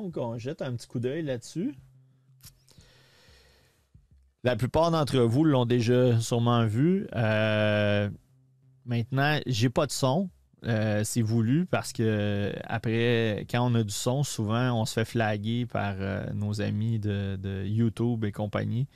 [0.07, 1.75] Donc, on jette un petit coup d'œil là-dessus?
[4.45, 7.07] La plupart d'entre vous l'ont déjà sûrement vu.
[7.15, 8.09] Euh,
[8.87, 10.31] Maintenant, j'ai pas de son.
[10.65, 15.05] Euh, c'est voulu parce que après, quand on a du son, souvent on se fait
[15.05, 18.87] flaguer par euh, nos amis de, YouTube et compagnie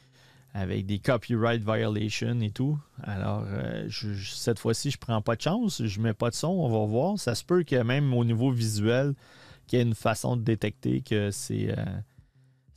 [0.55, 2.79] avec des copyright violations et tout.
[3.03, 6.69] Alors, euh, cette fois-ci, je prends pas de chance, je mets pas de son, on
[6.69, 7.19] va voir.
[7.19, 9.15] Ça se peut que même au niveau visuel,
[9.71, 11.75] qu'il une façon de détecter que c'est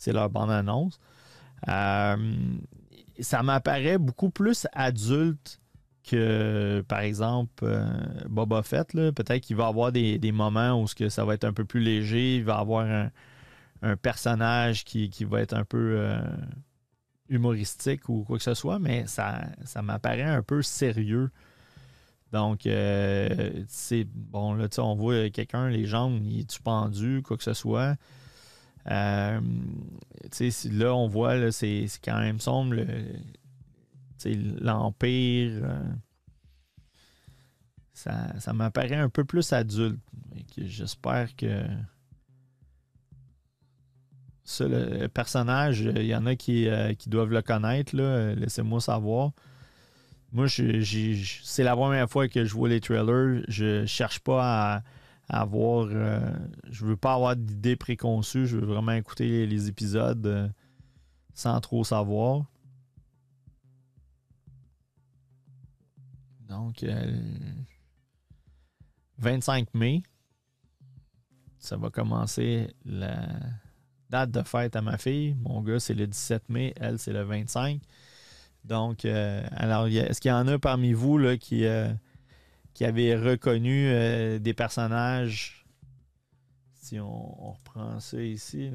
[0.08, 1.00] leur bande-annonce.
[1.66, 2.18] ça
[3.44, 5.60] m'apparaît beaucoup plus adulte
[6.04, 7.86] que, par exemple, euh,
[8.28, 11.80] Boba Fett, peut-être qu'il va avoir des, moments où ça va être un peu plus
[11.80, 13.12] léger, il va avoir un,
[14.02, 16.22] personnage qui, va être un peu euh,
[17.28, 21.32] humoristique ou quoi que ce soit, mais ça, ça m'apparaît un peu sérieux.
[22.34, 27.44] Donc, euh, c'est bon, là, on voit quelqu'un, les jambes, il est pendu, quoi que
[27.44, 27.96] ce soit.
[28.86, 29.40] là,
[30.96, 32.74] on voit, c'est quand même sombre.
[32.74, 32.86] Le,
[34.62, 35.62] l'Empire.
[35.64, 35.84] Euh,
[37.94, 40.00] ça, ça m'apparaît un peu plus adulte.
[40.58, 41.68] J'espère que.
[44.44, 47.96] Ça, le personnage, il y en a qui, euh, doivent le connaître.
[47.96, 49.34] Laissez-moi savoir.
[50.34, 53.44] Moi, c'est la première fois que je vois les trailers.
[53.48, 54.84] Je cherche pas à,
[55.30, 55.88] avoir.
[55.92, 56.20] Euh,
[56.72, 58.48] je veux pas avoir d'idées préconçues.
[58.48, 60.52] Je veux vraiment écouter les, épisodes
[61.36, 62.46] sans trop savoir.
[66.50, 66.84] Donc,
[69.20, 70.04] 25 euh, mai,
[71.60, 73.28] ça va commencer la
[74.10, 75.36] date de fête à ma fille.
[75.42, 77.80] Mon gars, c'est le 17 mai, elle, c'est le 25.
[78.64, 81.92] Donc, euh, alors, est-ce qu'il y en a parmi vous là, qui, euh,
[82.74, 85.66] qui avaient reconnu des personnages?
[86.74, 88.72] Si on, reprend ça ici,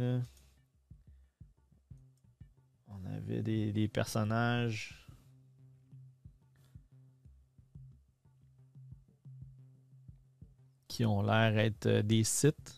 [2.89, 4.99] on avait des personnages.
[10.99, 12.78] qui ont l'air d'être euh, des sites.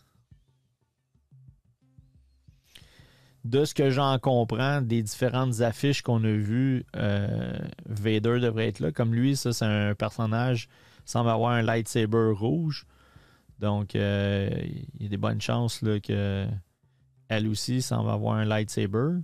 [3.43, 8.79] De ce que j'en comprends, des différentes affiches qu'on a vues, euh, Vader devrait être
[8.79, 8.91] là.
[8.91, 10.69] Comme lui, ça, c'est un personnage
[11.05, 12.85] semble avoir un lightsaber rouge.
[13.59, 14.49] Donc, euh,
[14.99, 16.47] il y a des bonnes chances là, que
[17.27, 19.19] elle aussi semble avoir un lightsaber.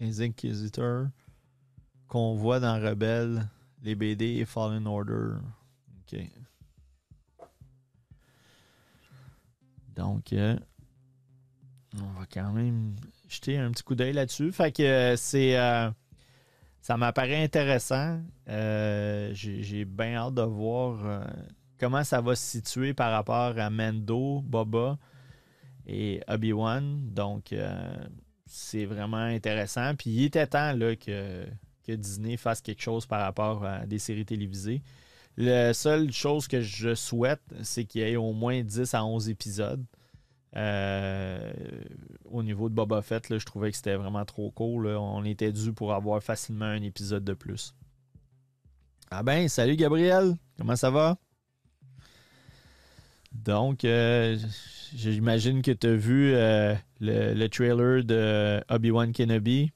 [0.00, 1.08] Les Inquisiteurs
[2.08, 3.48] qu'on voit dans Rebelle,
[3.82, 5.36] les BD et Fallen Order.
[6.00, 6.18] OK.
[9.94, 10.56] Donc, euh,
[11.96, 12.96] on va quand même
[13.28, 14.50] jeter un petit coup d'œil là-dessus.
[14.52, 15.58] Fait que euh, c'est.
[15.58, 15.90] Euh,
[16.80, 18.22] ça m'apparaît intéressant.
[18.46, 21.26] J'ai bien hâte de voir
[21.78, 24.98] comment ça va se situer par rapport à Mendo, Boba
[25.86, 27.12] et Obi-Wan.
[27.12, 27.54] Donc,
[28.50, 29.94] c'est vraiment intéressant.
[29.94, 31.46] Puis il était temps là, que,
[31.88, 34.82] Disney fasse quelque chose par rapport à des séries télévisées.
[35.36, 39.28] La seule chose que je souhaite, c'est qu'il y ait au moins 10 à 11
[39.28, 39.84] épisodes.
[40.56, 41.52] Euh,
[42.24, 44.86] au niveau de Boba Fett, je trouvais que c'était vraiment trop cool.
[44.86, 47.74] On était dû pour avoir facilement un épisode de plus.
[49.10, 51.18] Ah ben, salut Gabriel, comment ça va?
[53.32, 54.36] Donc, euh,
[54.94, 59.72] j'imagine que tu as vu euh, le, trailer de Obi-Wan Kenobi.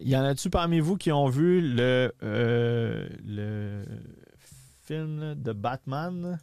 [0.00, 3.84] Y en a-tu parmi vous qui ont vu le, euh, le
[4.82, 6.38] film de Batman?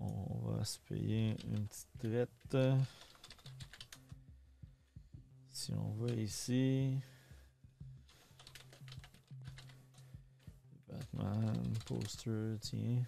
[0.00, 2.56] On va se payer une petite traite.
[5.50, 6.96] Si on va ici.
[10.88, 13.02] Batman, poster, tiens.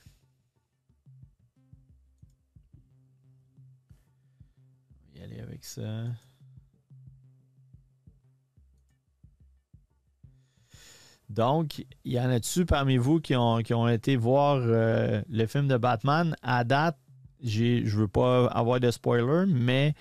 [11.30, 15.76] Donc, il y en a-tu parmi vous qui ont, été voir euh, le film de
[15.76, 16.34] Batman?
[16.42, 16.98] À date,
[17.42, 19.94] je ne veux pas avoir de spoiler, mais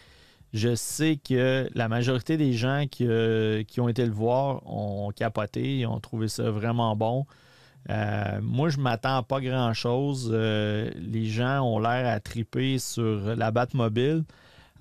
[0.53, 5.85] je sais que la majorité des gens qui, euh, ont été le voir ont capoté,
[5.85, 7.27] ont trouvé ça vraiment bon.
[7.91, 10.31] Euh, moi, je m'attends pas grand-chose.
[10.31, 14.23] les gens ont l'air à triper sur la Batmobile.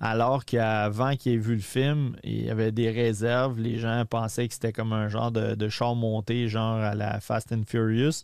[0.01, 3.59] Alors qu'avant qu'il ait vu le film, il y avait des réserves.
[3.59, 7.19] Les gens pensaient que c'était comme un genre de, de char monté, genre à la
[7.19, 8.23] Fast and Furious.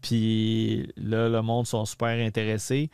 [0.00, 2.90] Puis là, le monde sont super intéressés.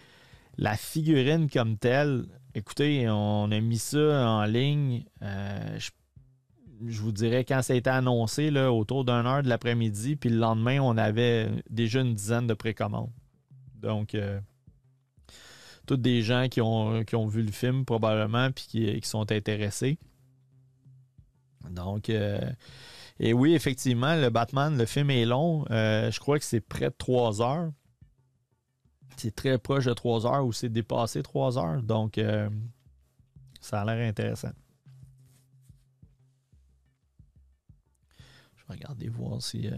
[0.59, 5.05] La figurine comme telle, écoutez, on a mis ça en ligne.
[5.23, 10.17] Euh, je, vous dirais quand ça a été annoncé, là, autour d'une heure de l'après-midi,
[10.17, 13.13] puis le lendemain, on avait déjà une dizaine de précommandes.
[13.77, 14.41] Donc, euh,
[15.87, 19.99] toutes des gens qui ont, vu le film probablement puis qui, sont intéressés.
[21.71, 22.41] Donc, euh,
[23.19, 25.65] et oui, effectivement, le Batman, le film est long.
[25.71, 27.71] Euh, je crois que c'est près de trois heures.
[29.17, 31.83] C'est très proche de trois heures ou c'est dépassé trois heures.
[31.83, 32.49] Donc, euh,
[33.61, 34.53] ça a l'air intéressant.
[38.57, 39.69] Je vais regarder voir si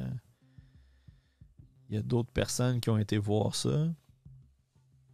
[1.88, 3.88] il y a d'autres personnes qui ont été voir ça.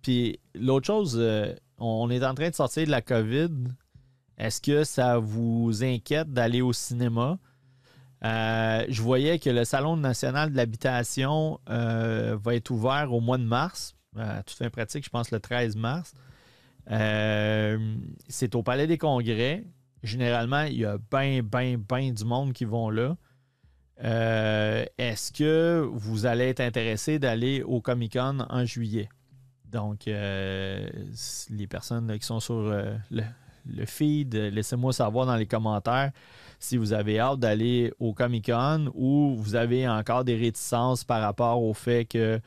[0.03, 3.51] Puis l'autre chose, euh, on est en train de sortir de la COVID.
[4.39, 7.39] Est-ce que ça vous inquiète d'aller au cinéma?
[8.25, 13.39] Euh, je voyais que le Salon national de l'habitation euh, va être ouvert au mois
[13.39, 13.95] de mars.
[14.17, 16.15] À toute fin pratique, je pense le 13 mars.
[16.87, 19.65] c'est au Palais des Congrès.
[20.03, 23.17] Généralement, il y a bien, bien, bien du monde qui vont là.
[23.99, 29.11] Est-ce que vous allez être intéressé d'aller au Comic Con en juillet?
[29.71, 30.89] Donc, euh,
[31.51, 36.11] les personnes qui sont sur euh, le, feed, laissez-moi savoir dans les commentaires
[36.59, 41.23] si vous avez hâte d'aller au Comic Con ou vous avez encore des réticences par
[41.23, 42.39] rapport au fait que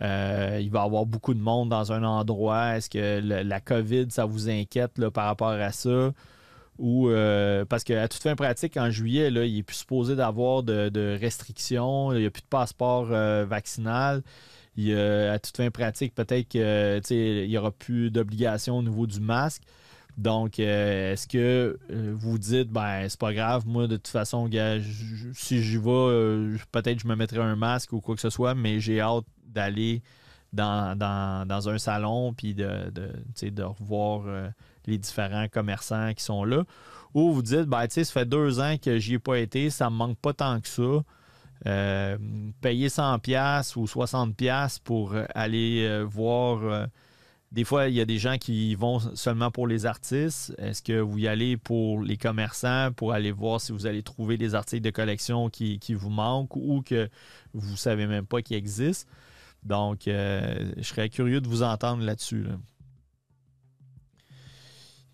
[0.00, 2.76] euh, il va y avoir beaucoup de monde dans un endroit.
[2.76, 6.12] Est-ce que la COVID, ça vous inquiète par rapport à ça?
[6.78, 7.10] Ou
[7.68, 12.20] parce qu'à toute fin pratique, en juillet, il n'est plus supposé d'avoir de, restrictions, il
[12.20, 14.22] n'y a plus de passeport vaccinal
[14.78, 19.62] à toute fin pratique, peut-être qu'il n'y aura plus d'obligation au niveau du masque.
[20.18, 24.48] Donc, euh, est-ce que euh, vous dites, ben, c'est pas grave, moi, de toute façon,
[25.34, 28.54] si j'y vais, euh, peut-être je me mettrai un masque ou quoi que ce soit,
[28.54, 30.02] mais j'ai hâte d'aller
[30.52, 34.24] dans, un salon puis de, revoir
[34.86, 36.64] les différents commerçants qui sont là.
[37.14, 39.96] Ou vous dites, ben, ça fait deux ans que j'y ai pas été, ça me
[39.96, 41.02] manque pas tant que ça.
[41.66, 42.18] Euh,
[42.60, 46.64] payer 100$ ou 60$ pour aller euh, voir.
[46.64, 46.86] Euh,
[47.52, 50.54] des fois, il y a des gens qui vont seulement pour les artistes.
[50.58, 54.38] Est-ce que vous y allez pour les commerçants, pour aller voir si vous allez trouver
[54.38, 57.10] des articles de collection qui, vous manquent ou que
[57.52, 59.10] vous ne savez même pas qu'ils existent?
[59.64, 62.46] Donc, je serais curieux de vous entendre là-dessus.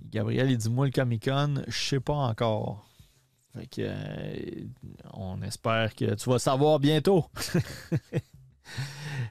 [0.05, 2.88] Gabriel, il dit moi le Comic Con, je sais pas encore.
[3.78, 4.34] Euh,
[5.12, 7.26] on espère que tu vas savoir bientôt.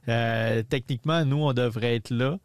[0.10, 2.40] Euh, techniquement, nous, on devrait être là.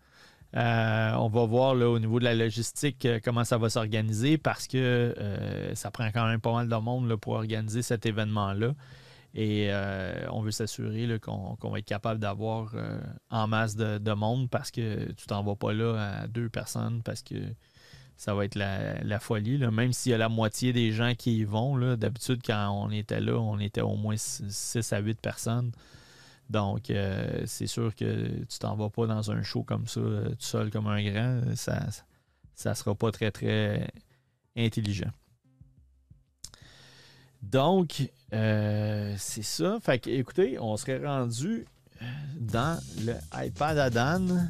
[0.55, 4.66] Euh, on va voir là, au niveau de la logistique comment ça va s'organiser parce
[4.66, 5.14] que
[5.72, 8.74] ça prend quand même pas mal de monde pour organiser cet événement-là.
[9.35, 9.70] Et
[10.30, 12.74] on veut s'assurer qu'on va être capable d'avoir
[13.30, 17.03] en masse de, de, monde parce que tu t'en vas pas là à deux personnes
[17.03, 17.37] parce que
[18.23, 19.59] ça va être la, folie.
[19.59, 23.18] Même s'il y a la moitié des gens qui y vont, d'habitude, quand on était
[23.20, 25.73] là, on était au moins 6 à 8 personnes.
[26.49, 30.29] Donc, euh, c'est sûr que tu t'en vas pas dans un show comme ça, euh,
[30.29, 31.41] tout seul comme un grand.
[31.57, 31.85] Ça
[32.64, 33.91] ne sera pas très, très
[34.57, 35.11] intelligent.
[37.43, 39.81] Donc, euh, c'est ça.
[39.83, 41.66] Fait que, écoutez, on serait rendu
[42.39, 44.47] dans le iPad Adan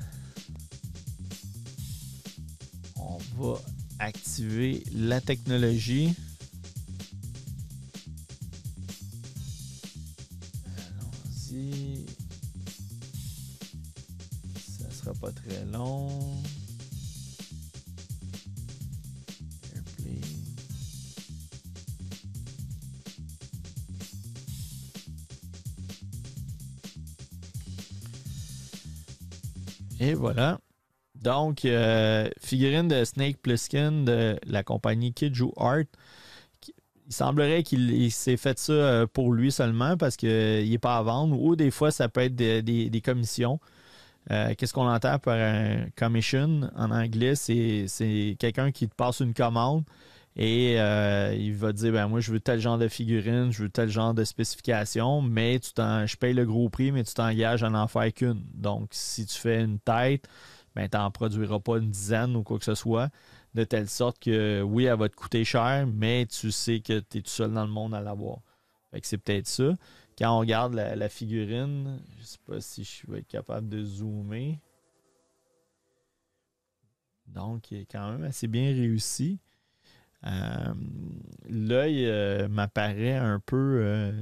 [3.03, 3.61] on va
[3.99, 6.15] activer la technologie.
[10.77, 12.07] Allons-y.
[14.57, 16.09] Ça sera pas très long.
[30.03, 30.62] Et voilà.
[31.23, 35.85] Donc, euh, figurine de Snake Plissken de la compagnie Kiju Art.
[37.07, 41.03] Il semblerait qu'il s'est fait ça euh, pour lui seulement parce qu'il n'est pas à
[41.03, 41.41] vendre.
[41.41, 43.61] Ou des fois, ça peut être des, commissions.
[44.31, 47.35] Euh, qu'est-ce qu'on entend par un commission en anglais?
[47.37, 49.85] C'est quelqu'un qui te passe une commande
[50.35, 53.65] et euh, il va te dire ben moi je veux tel genre de figurine, je
[53.65, 57.63] veux tel genre de spécification, mais tu je paye le gros prix, mais tu t'engages
[57.63, 58.43] à n'en faire qu'une.
[58.55, 60.27] Donc si tu fais une tête,
[60.75, 63.11] ben tu n'en produiras pas une dizaine ou quoi que ce soit,
[63.55, 67.19] de telle sorte que oui, elle va te coûter cher, mais tu sais que tu
[67.19, 68.39] es tout seul dans le monde à l'avoir.
[69.03, 69.77] C'est peut-être ça.
[70.19, 74.59] Quand on regarde la, figurine, je sais pas si je vais être capable de zoomer.
[77.27, 79.39] Donc, il est quand même assez bien réussi.
[80.25, 80.75] Euh,
[81.49, 83.81] l'œil euh, m'apparaît un peu.
[83.83, 84.13] Euh,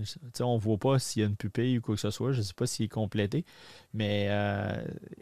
[0.41, 2.33] on ne voit pas s'il y a une pupille ou quoi que ce soit.
[2.33, 3.45] Je ne sais pas s'il est complété.
[3.93, 4.29] Mais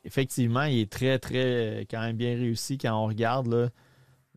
[0.05, 3.72] effectivement, il est très, très quand même bien réussi quand on regarde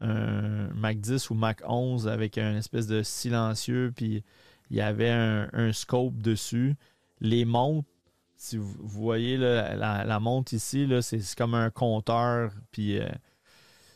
[0.02, 3.94] un Mac 10 ou Mac 11 avec un espèce de silencieux.
[3.96, 4.24] Puis
[4.72, 6.76] il y avait un, scope dessus.
[7.20, 7.88] Les montres,
[8.36, 12.52] si vous voyez la, montre ici, c'est comme un compteur.
[12.72, 13.00] Puis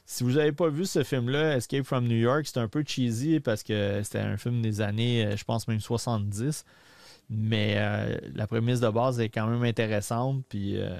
[0.05, 3.39] si vous n'avez pas vu ce film-là, Escape from New York, c'est un peu cheesy
[3.39, 6.63] parce que c'était un film des années, euh, je pense même 70.
[7.27, 10.45] Mais euh, la prémisse de base est quand même intéressante.
[10.47, 10.95] Puis euh,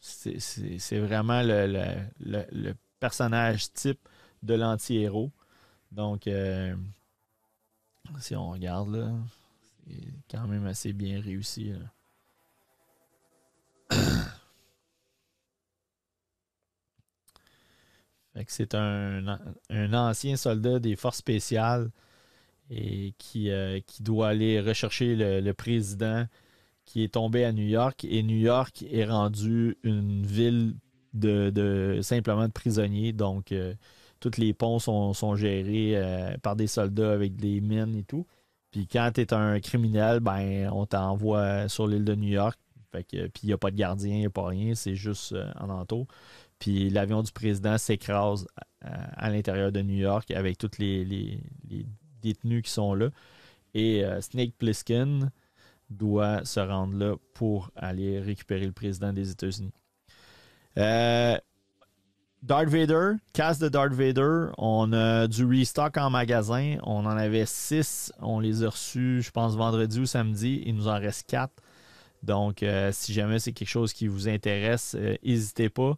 [0.00, 4.00] c'est vraiment le, personnage type
[4.42, 5.30] de l'anti-héros.
[5.92, 6.28] Donc,
[8.20, 9.12] si on regarde là,
[9.86, 11.74] c'est quand même assez bien réussi.
[18.48, 19.38] c'est un,
[19.92, 21.90] ancien soldat des forces spéciales
[22.70, 26.26] et qui, euh, doit aller rechercher le, président
[26.84, 28.04] qui est tombé à New York.
[28.08, 30.74] Et New York est rendu une ville
[31.14, 33.12] de, simplement de prisonniers.
[33.12, 33.74] Donc, euh,
[34.20, 38.26] tous les ponts sont, gérés euh, par des soldats avec des mines et tout.
[38.70, 42.58] Puis quand tu es un criminel, ben on t'envoie sur l'île de New York.
[42.90, 45.70] puis il n'y a pas de gardien, il n'y a pas rien, c'est juste en
[45.70, 46.06] entour.
[46.58, 48.46] Puis l'avion du président s'écrase
[48.84, 51.40] euh, à, l'intérieur de New York avec tous les,
[52.22, 53.10] détenus qui sont là.
[53.74, 55.30] Et euh, Snake Plissken
[55.90, 59.72] doit se rendre là pour aller récupérer le président des États-Unis.
[60.78, 61.36] Euh,
[62.42, 66.76] Darth Vader, casse de Darth Vader, on a du restock en magasin.
[66.82, 68.12] On en avait six.
[68.20, 70.62] On les a reçus, je pense, vendredi ou samedi.
[70.64, 71.54] Il nous en reste quatre.
[72.22, 75.96] Donc, si jamais c'est quelque chose qui vous intéresse, n'hésitez pas.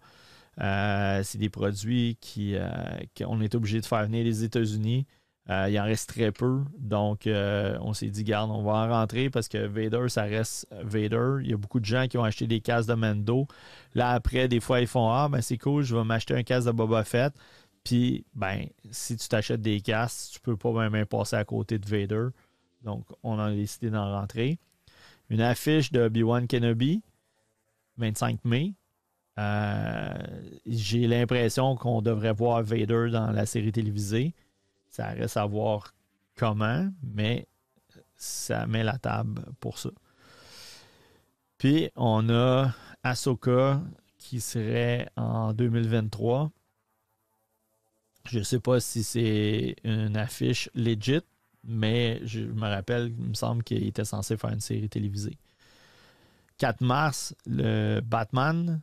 [0.61, 2.69] Euh, c'est des produits qui, euh,
[3.17, 5.07] qu'on est obligé de faire venir des États-Unis.
[5.51, 6.63] Euh, il en reste très peu.
[6.79, 11.39] Donc, on s'est dit, garde, on va en rentrer parce que Vader, ça reste Vader.
[11.43, 13.47] Il y a beaucoup de gens qui ont acheté des casques de Mando.
[13.95, 16.67] Là, après, des fois, ils font Ah, ben c'est cool, je vais m'acheter un casque
[16.67, 17.33] de Boba Fett.
[17.83, 21.89] Puis, ben, si tu t'achètes des casques, tu peux pas même passer à côté de
[21.89, 22.29] Vader.
[22.83, 24.59] Donc, on a décidé d'en rentrer.
[25.31, 27.03] Une affiche de Obi-Wan Kenobi,
[27.97, 28.75] 25 mai.
[29.39, 30.15] Euh,
[30.67, 34.35] j'ai l'impression qu'on devrait voir Vader dans la série télévisée.
[34.89, 35.95] Ça reste à voir
[36.37, 37.47] comment, mais
[38.17, 39.91] ça met la table pour ça.
[41.57, 42.73] Puis on a
[43.03, 43.81] Ahsoka
[44.19, 46.51] qui serait en 2023.
[48.31, 51.23] Je ne sais pas si c'est une affiche legit,
[51.65, 55.39] mais je me rappelle, il me semble qu'il était censé faire une série télévisée.
[56.59, 58.83] 4 mars, le Batman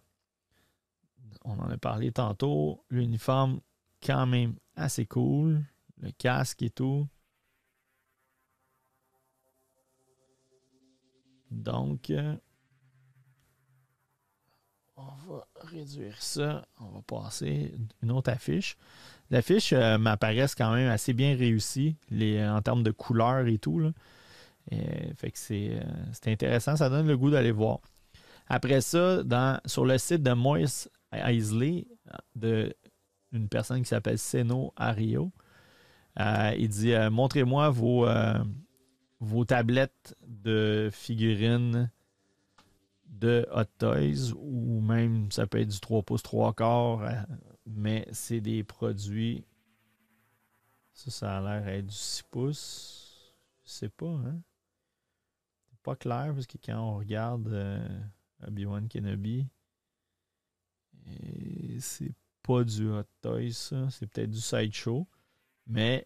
[1.46, 2.84] on en a parlé tantôt.
[2.90, 3.62] L'uniforme,
[4.06, 5.64] quand même assez cool.
[6.02, 7.08] Le casque et tout.
[11.52, 12.36] Donc, euh,
[14.98, 16.68] on va réduire ça.
[16.80, 18.78] On va passer une autre affiche.
[19.30, 23.92] L'affiche euh, m'apparaît quand même assez bien réussie en termes de couleurs et tout.
[24.70, 25.82] que euh,
[26.12, 26.76] c'est intéressant.
[26.76, 27.80] Ça donne le goût d'aller voir.
[28.48, 31.88] Après ça, dans, sur le site de Moist Isley,
[32.36, 32.74] de
[33.36, 35.32] une personne qui s'appelle Seno Ario.
[36.20, 38.42] Euh, il dit euh, Montrez-moi vos, euh,
[39.20, 41.92] vos tablettes de figurines
[43.06, 47.26] de Hot Toys ou même ça peut être du 3 pouces 3 quarts,
[47.66, 49.46] mais c'est des produits.
[50.94, 53.36] Ça, ça a l'air d'être du 6 pouces.
[53.66, 54.40] Je sais pas, hein?
[55.70, 57.82] C'est pas clair parce que quand on regarde
[58.48, 59.48] Obi-Wan Kenobi,
[61.80, 63.90] c'est pas du Hot Toys, ça.
[63.90, 65.08] C'est peut-être du Sideshow.
[65.68, 66.06] Mais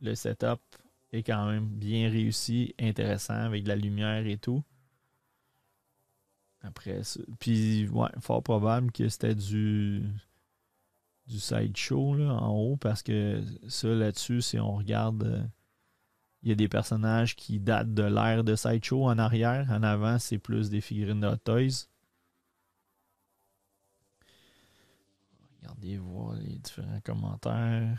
[0.00, 0.60] le setup
[1.12, 4.62] est quand même bien réussi, intéressant, avec de la lumière et tout.
[6.62, 7.20] Après ça.
[7.38, 10.02] Puis, ouais, fort probable que c'était du
[11.26, 15.42] du sideshow là, en haut parce que ça là-dessus, si on regarde, euh,
[16.42, 19.66] il y a des personnages qui datent de l'ère de sideshow en arrière.
[19.70, 21.88] En avant, c'est plus des figurines de Hot Toys.
[25.64, 27.98] Regardez voir les différents commentaires.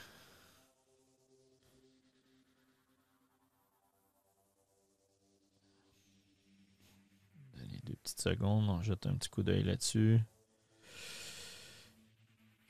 [7.55, 10.19] Donnez deux petites secondes, on jette un petit coup d'œil là-dessus.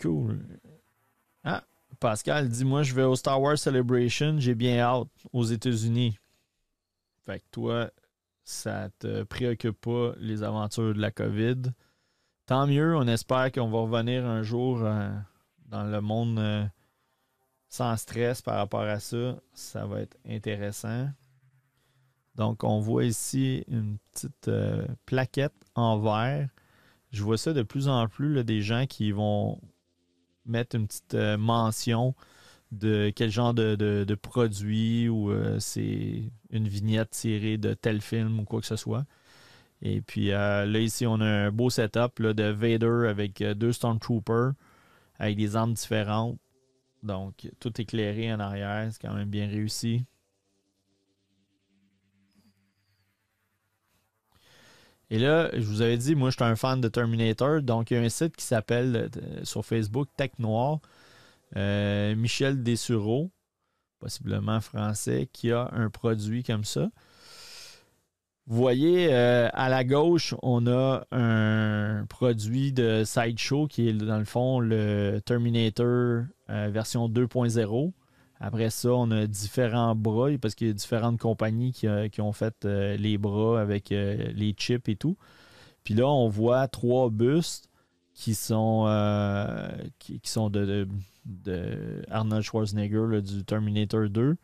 [0.02, 0.48] Cool.
[1.44, 1.66] Ah,
[2.00, 6.18] Pascal dit Moi, je vais au Star Wars Celebration, j'ai bien hâte aux États-Unis.
[7.26, 7.92] Fait que toi,
[8.46, 11.64] ça te préoccupe pas les aventures de la COVID?
[12.46, 15.10] Tant mieux, on espère qu'on va revenir un jour euh,
[15.66, 16.64] dans le monde euh,
[17.70, 19.36] sans stress par rapport à ça.
[19.54, 21.10] Ça va être intéressant.
[22.36, 26.50] Donc, on voit ici une petite euh, plaquette en verre.
[27.12, 29.60] Je vois ça de plus en plus, des gens qui vont
[30.46, 32.14] mettre une petite mention
[32.72, 38.44] de quel genre de, de, produit ou c'est une vignette tirée de tel film ou
[38.44, 39.06] quoi que ce soit.
[39.88, 44.54] Et puis là, ici, on a un beau setup de Vader avec deux Stormtroopers
[45.20, 46.40] avec des armes différentes.
[47.04, 50.04] Donc, tout éclairé en arrière, c'est quand même bien réussi.
[55.12, 57.62] Et là, je vous avais dit, moi, je suis un fan de Terminator.
[57.62, 59.12] Donc, il y a un site qui s'appelle
[59.44, 60.80] sur Facebook Tech Noir.
[61.56, 63.30] Michel Dessureau,
[64.00, 66.90] possiblement français, qui a un produit comme ça.
[68.48, 74.20] Vous voyez, euh, à la gauche, on a un produit de Sideshow qui est dans
[74.20, 77.92] le fond le Terminator euh, version 2.0.
[78.40, 82.34] Après ça, on a différents bras parce qu'il y a différentes compagnies qui, euh, ont
[82.34, 85.18] fait les bras avec les chips et tout.
[85.84, 87.70] Puis là, on voit trois bustes
[88.14, 88.86] qui sont,
[89.98, 90.88] qui, sont de,
[92.12, 94.38] Arnold Schwarzenegger du Terminator 2.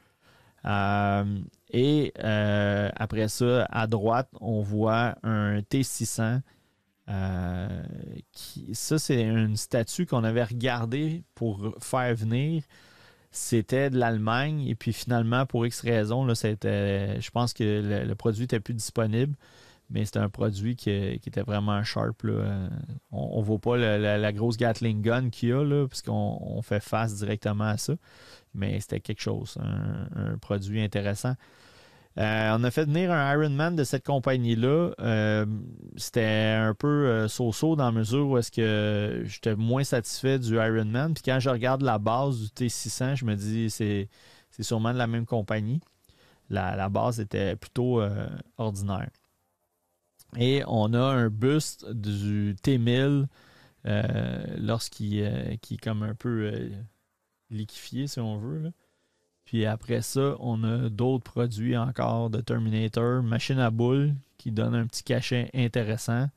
[1.71, 6.41] Et euh, après ça, à droite, on voit un T600.
[7.09, 7.83] Euh,
[8.73, 12.63] ça, c'est une statue qu'on avait regardée pour faire venir.
[13.31, 14.67] C'était de l'Allemagne.
[14.67, 19.35] Et puis finalement, pour X raisons, là, je pense que le, produit n'était plus disponible.
[19.89, 22.25] Mais c'était un produit qui, était vraiment sharp.
[23.11, 26.81] On ne voit pas la, grosse Gatling gun qu'il y a, là, parce qu'on fait
[26.81, 27.93] face directement à ça.
[28.53, 31.35] Mais c'était quelque chose, un produit intéressant.
[32.17, 34.93] Euh, on a fait venir un Ironman de cette compagnie-là.
[34.99, 35.45] Euh,
[35.95, 40.55] c'était un peu euh, so-so dans la mesure où est-ce que j'étais moins satisfait du
[40.55, 41.13] Ironman.
[41.13, 44.09] Puis quand je regarde la base du T600, je me dis c'est
[44.49, 45.79] c'est sûrement de la même compagnie.
[46.49, 48.01] La, base était plutôt
[48.57, 49.09] ordinaire.
[50.37, 53.27] Et on a un buste du T1000
[54.57, 56.51] lorsqu'il qui est comme un peu
[57.49, 58.73] liquéfié, si on veut.
[59.51, 64.73] Puis après ça, on a d'autres produits encore de Terminator, machine à boules qui donne
[64.73, 66.29] un petit cachet intéressant.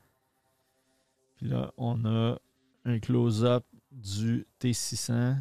[1.37, 2.37] Puis là, on a
[2.83, 5.37] un close-up du T600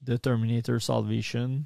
[0.00, 1.62] de Terminator Salvation.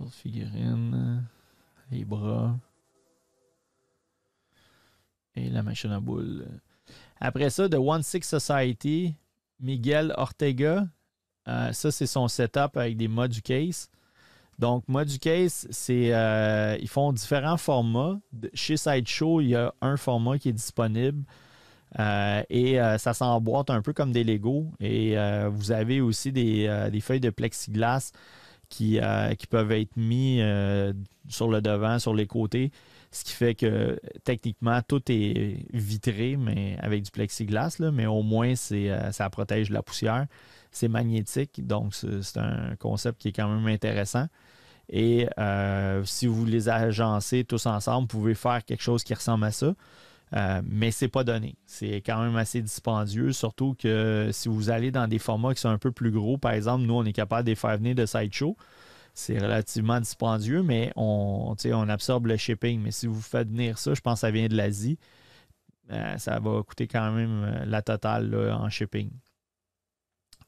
[0.00, 1.24] D'autres figurines,
[1.92, 2.58] les bras
[5.36, 6.44] et la machine à boules.
[7.20, 9.14] Après ça, The One Six Society,
[9.62, 10.86] Miguel Ortega.
[11.48, 13.08] Euh, ça, c'est son setup avec des
[13.42, 13.88] case.
[14.58, 14.84] Donc,
[15.20, 18.20] case, c'est euh, ils font différents formats.
[18.54, 21.24] Chez Sideshow, il y a un format qui est disponible.
[21.98, 24.70] Euh, et ça s'emboîte un peu comme des Legos.
[24.80, 25.16] Et
[25.50, 28.12] vous avez aussi des, des, feuilles de plexiglas
[28.68, 29.00] qui,
[29.38, 30.40] qui peuvent être mis
[31.28, 32.70] sur le devant, sur les côtés.
[33.14, 38.54] Ce qui fait que techniquement, tout est vitré, mais avec du plexiglas, mais au moins,
[38.56, 40.26] c'est, euh, ça protège la poussière.
[40.70, 44.28] C'est magnétique, donc c'est, un concept qui est quand même intéressant.
[44.88, 49.44] Et euh, si vous les agencez tous ensemble, vous pouvez faire quelque chose qui ressemble
[49.44, 49.74] à ça.
[50.34, 51.56] Euh, mais c'est pas donné.
[51.66, 55.68] C'est quand même assez dispendieux, surtout que si vous allez dans des formats qui sont
[55.68, 58.56] un peu plus gros, par exemple, nous, on est capable de faire venir de Sideshow
[59.14, 62.80] c'est relativement dispendieux, mais on, on absorbe le shipping.
[62.80, 64.98] Mais si vous faites venir ça, je pense que ça vient de l'Asie,
[65.90, 69.10] euh, ça va coûter quand même euh, la totale en shipping.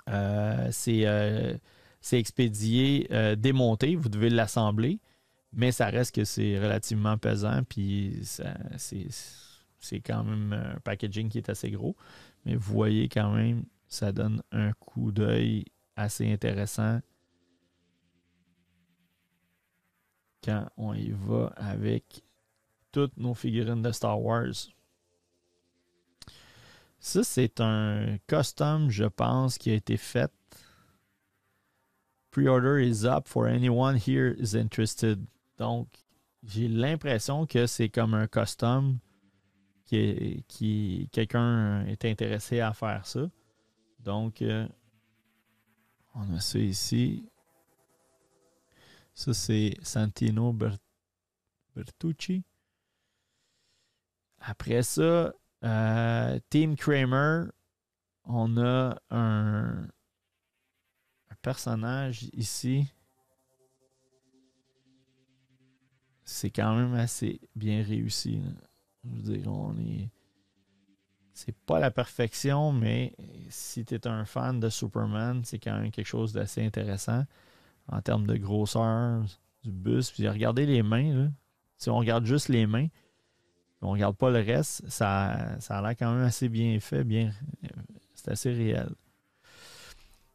[0.08, 3.08] Euh, c'est expédié,
[3.38, 5.00] démonté, vous devez l'assembler,
[5.52, 11.48] mais ça reste que c'est relativement pesant, puis c'est quand même un packaging qui est
[11.48, 11.96] assez gros.
[12.44, 15.64] Mais vous voyez quand même, ça donne un coup d'œil
[15.96, 17.00] assez intéressant
[20.44, 22.22] quand on y va avec
[22.92, 24.68] toutes nos figurines de Star Wars.
[27.00, 30.32] Ça, c'est un custom, je pense, qui a été fait.
[32.30, 35.26] Pre-order is up for anyone here is interested.
[35.58, 35.88] Donc,
[36.42, 38.98] j'ai l'impression que c'est comme un custom
[39.86, 43.30] qui, qui quelqu'un est intéressé à faire ça.
[44.00, 44.66] Donc, euh,
[46.14, 47.24] on a ça ici.
[49.14, 50.56] Ça, c'est Santino
[51.74, 52.44] Bertucci.
[54.40, 57.44] Après ça, euh, Team Kramer,
[58.24, 59.88] on a un,
[61.42, 62.86] personnage ici.
[66.24, 68.40] C'est quand même assez bien réussi.
[69.04, 70.10] Je veux dire, on est.
[71.34, 73.14] C'est pas la perfection, mais
[73.50, 77.24] si tu es un fan de Superman, c'est quand même quelque chose d'assez intéressant
[77.88, 79.22] en termes de grosseur
[79.62, 80.10] du bus.
[80.10, 81.30] Puis regardez les mains.
[81.76, 82.88] Si on regarde juste les mains,
[83.84, 87.32] on regarde pas le reste, ça, ça a l'air quand même assez bien fait, bien.
[88.14, 88.90] C'est assez réel.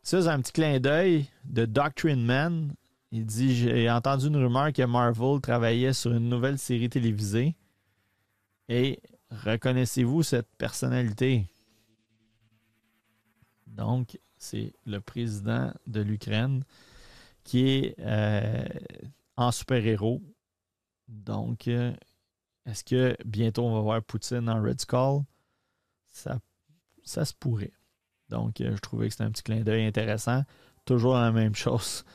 [0.04, 2.74] Ça, c'est un petit clin d'œil de Doctrine Man.
[3.12, 7.56] Il dit J'ai entendu une rumeur que Marvel travaillait sur une nouvelle série télévisée.
[8.68, 9.00] Et
[9.32, 11.48] reconnaissez-vous cette personnalité?
[13.66, 16.64] Donc, c'est le président de l'Ukraine
[17.50, 18.64] qui est euh,
[19.36, 20.22] en super-héros.
[21.08, 21.92] Donc, euh,
[22.68, 25.24] est-ce que bientôt on va voir Poutine en Red Skull?
[26.12, 26.40] Ça,
[27.04, 27.74] se pourrait.
[28.30, 30.44] Donc, euh, je trouvais que c'était un petit clin d'œil intéressant.
[30.86, 32.06] Toujours la même chose.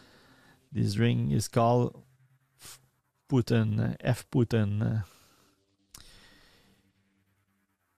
[0.73, 1.91] This ring is called
[3.29, 5.03] Putin, F Putin.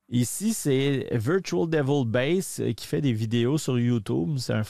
[0.08, 4.36] Ici, c'est Virtual Devil Base euh, qui fait des vidéos sur YouTube.
[4.38, 4.62] C'est un,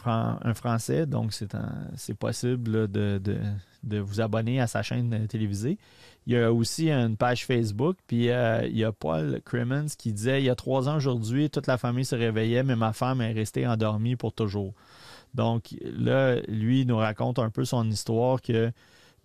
[0.43, 3.20] un, Français, donc c'est possible de,
[3.82, 5.76] de, vous abonner à sa chaîne euh, télévisée.
[6.26, 10.14] Il y a aussi une page Facebook, puis euh, il y a Paul Crimmins qui
[10.14, 13.20] disait Il y a trois ans aujourd'hui, toute la famille se réveillait, mais ma femme
[13.20, 14.72] est restée endormie pour toujours.
[15.34, 18.72] Donc là, lui, il nous raconte un peu son histoire que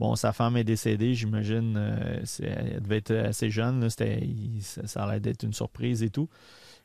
[0.01, 1.75] Bon, sa femme est décédée, j'imagine.
[1.77, 3.87] Euh, elle devait être assez jeune.
[3.87, 6.27] ça, allait être une surprise et tout.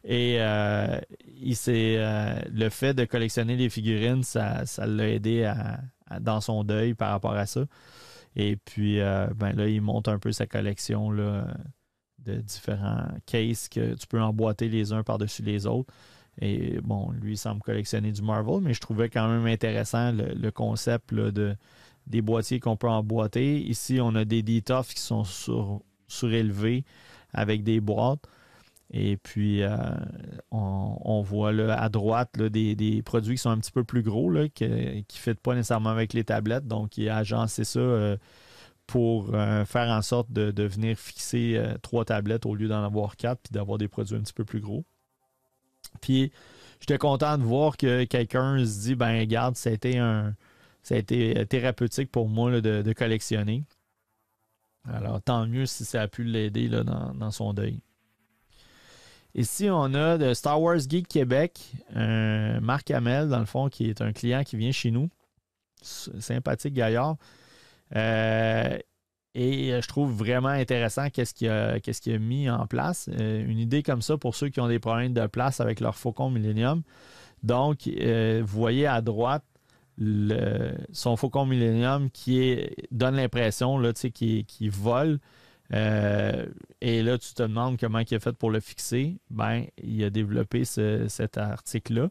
[0.04, 5.50] Et euh, il euh, le fait de collectionner les figurines, ça, l'a aidé
[6.20, 7.64] dans son deuil par rapport à ça.
[8.36, 11.46] Et puis, ben là, il monte un peu sa collection là,
[12.18, 15.90] de différents cases que tu peux emboîter les uns par-dessus les autres.
[16.42, 20.50] Et bon, lui, il semble collectionner du Marvel, mais je trouvais quand même intéressant le,
[20.50, 21.56] concept de
[22.06, 23.60] des boîtiers qu'on peut emboîter.
[23.60, 25.24] Ici, on a des DTOF qui sont
[26.08, 26.84] surélevés
[27.32, 28.26] avec des boîtes.
[28.92, 29.76] Et puis, euh,
[30.52, 34.48] on, voit là, à droite des, produits qui sont un petit peu plus gros, là,
[34.48, 36.68] qui ne fitent pas nécessairement avec les tablettes.
[36.68, 38.16] Donc, il a agencé ça euh,
[38.86, 43.40] pour euh, faire en sorte de, venir fixer trois tablettes au lieu d'en avoir quatre,
[43.42, 44.84] puis d'avoir des produits un petit peu plus gros.
[46.00, 46.30] Puis,
[46.78, 50.34] j'étais content de voir que quelqu'un se dit, ben regarde, c'était un,
[50.86, 53.64] ça a été euh, thérapeutique pour moi de, collectionner.
[54.88, 57.80] Alors, tant mieux si ça a pu l'aider dans, son deuil.
[59.34, 64.00] Ici, on a de Star Wars Geek Québec, Marc Hamel, dans le fond, qui est
[64.00, 65.10] un client qui vient chez nous.
[65.82, 67.16] Sympathique gaillard.
[67.96, 68.78] Euh,
[69.34, 71.48] et euh, je trouve vraiment intéressant qu'est-ce qu'il
[72.14, 73.10] a, mis en place.
[73.18, 76.30] une idée comme ça pour ceux qui ont des problèmes de place avec leur Faucon
[76.30, 76.84] Millennium.
[77.42, 79.42] Donc, vous voyez à droite,
[79.98, 82.58] son Faucon Millennium qui
[82.90, 83.80] donne l'impression
[84.12, 85.18] qu'il qui vole.
[85.72, 86.46] Euh,
[86.80, 89.16] et là, tu te demandes comment il a fait pour le fixer.
[89.30, 92.10] Ben, il a développé cet article-là.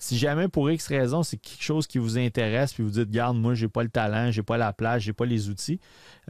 [0.00, 3.36] Si jamais pour X raison, c'est quelque chose qui vous intéresse, puis vous dites, garde,
[3.36, 5.78] moi, j'ai pas le talent, j'ai pas la place, j'ai pas les outils,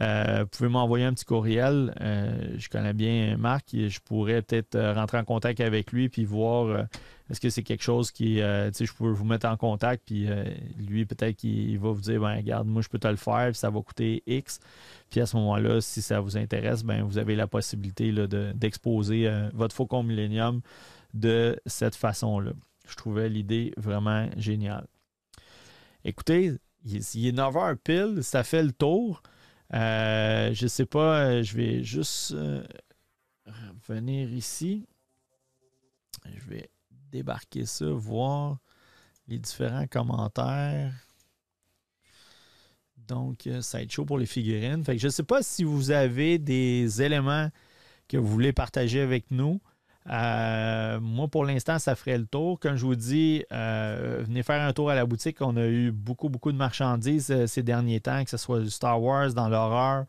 [0.03, 1.95] euh, vous pouvez m'envoyer un petit courriel.
[2.01, 6.25] Euh, je connais bien Marc, et je pourrais peut-être rentrer en contact avec lui puis
[6.25, 6.87] voir
[7.31, 10.03] est-ce que c'est quelque chose qui, euh, tu sais, je peux vous mettre en contact,
[10.05, 10.45] puis euh,
[10.79, 13.71] lui, peut-être qu'il va vous dire, ben, regarde, moi, je peux te le faire, ça
[13.71, 14.59] va coûter X.
[15.11, 18.13] Puis à ce moment-là, si ça vous intéresse, ben, vous avez la possibilité
[18.55, 20.61] d'exposer euh, votre Faucon Millennium
[21.15, 22.53] de cette façon-là.
[22.89, 24.87] Je trouvais l'idée vraiment géniale.
[26.05, 26.53] Écoutez,
[26.85, 29.23] il, est 9 h pile, ça fait le tour.
[29.73, 32.35] je ne sais pas, je vais juste
[33.87, 34.87] venir ici.
[36.25, 36.71] Je vais
[37.11, 38.59] débarquer ça, voir
[39.29, 40.93] les différents commentaires.
[42.97, 44.85] Donc, euh, ça va être chaud pour les figurines.
[44.85, 47.49] Fait que je ne sais pas si vous avez des éléments
[48.09, 49.61] que vous voulez partager avec nous.
[50.09, 52.59] Euh, moi, pour l'instant, ça ferait le tour.
[52.59, 55.41] Comme je vous dis, euh, venez faire un tour à la boutique.
[55.41, 59.01] On a eu beaucoup, beaucoup de marchandises ces derniers temps, que ce soit du Star
[59.03, 60.07] Wars, dans l'horreur,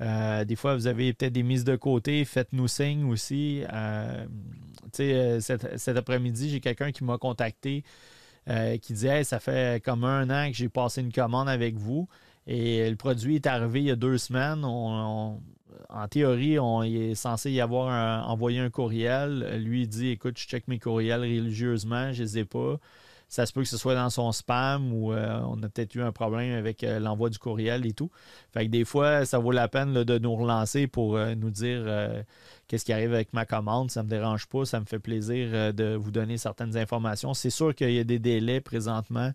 [0.00, 2.24] euh, des fois, vous avez peut-être des mises de côté.
[2.24, 3.62] Faites-nous signe aussi.
[3.72, 4.26] Euh,
[5.00, 7.84] euh cet, après-midi, j'ai quelqu'un qui m'a contacté
[8.48, 12.08] euh, qui disait Ça fait comme un an que j'ai passé une commande avec vous
[12.46, 14.64] et le produit est arrivé il y a deux semaines.
[15.88, 19.62] En théorie, on est censé y avoir envoyé un courriel.
[19.62, 22.78] Lui, il dit Écoute, je check mes courriels religieusement, je les ai pas.
[23.34, 26.02] Ça se peut que ce soit dans son spam ou euh, on a peut-être eu
[26.02, 28.08] un problème avec euh, l'envoi du courriel et tout.
[28.52, 31.84] Fait que des fois, ça vaut la peine de nous relancer pour euh, nous dire
[32.68, 33.90] qu'est-ce qui arrive avec ma commande.
[33.90, 37.34] Ça ne me dérange pas, ça me fait plaisir de vous donner certaines informations.
[37.34, 39.32] C'est sûr qu'il y a des délais présentement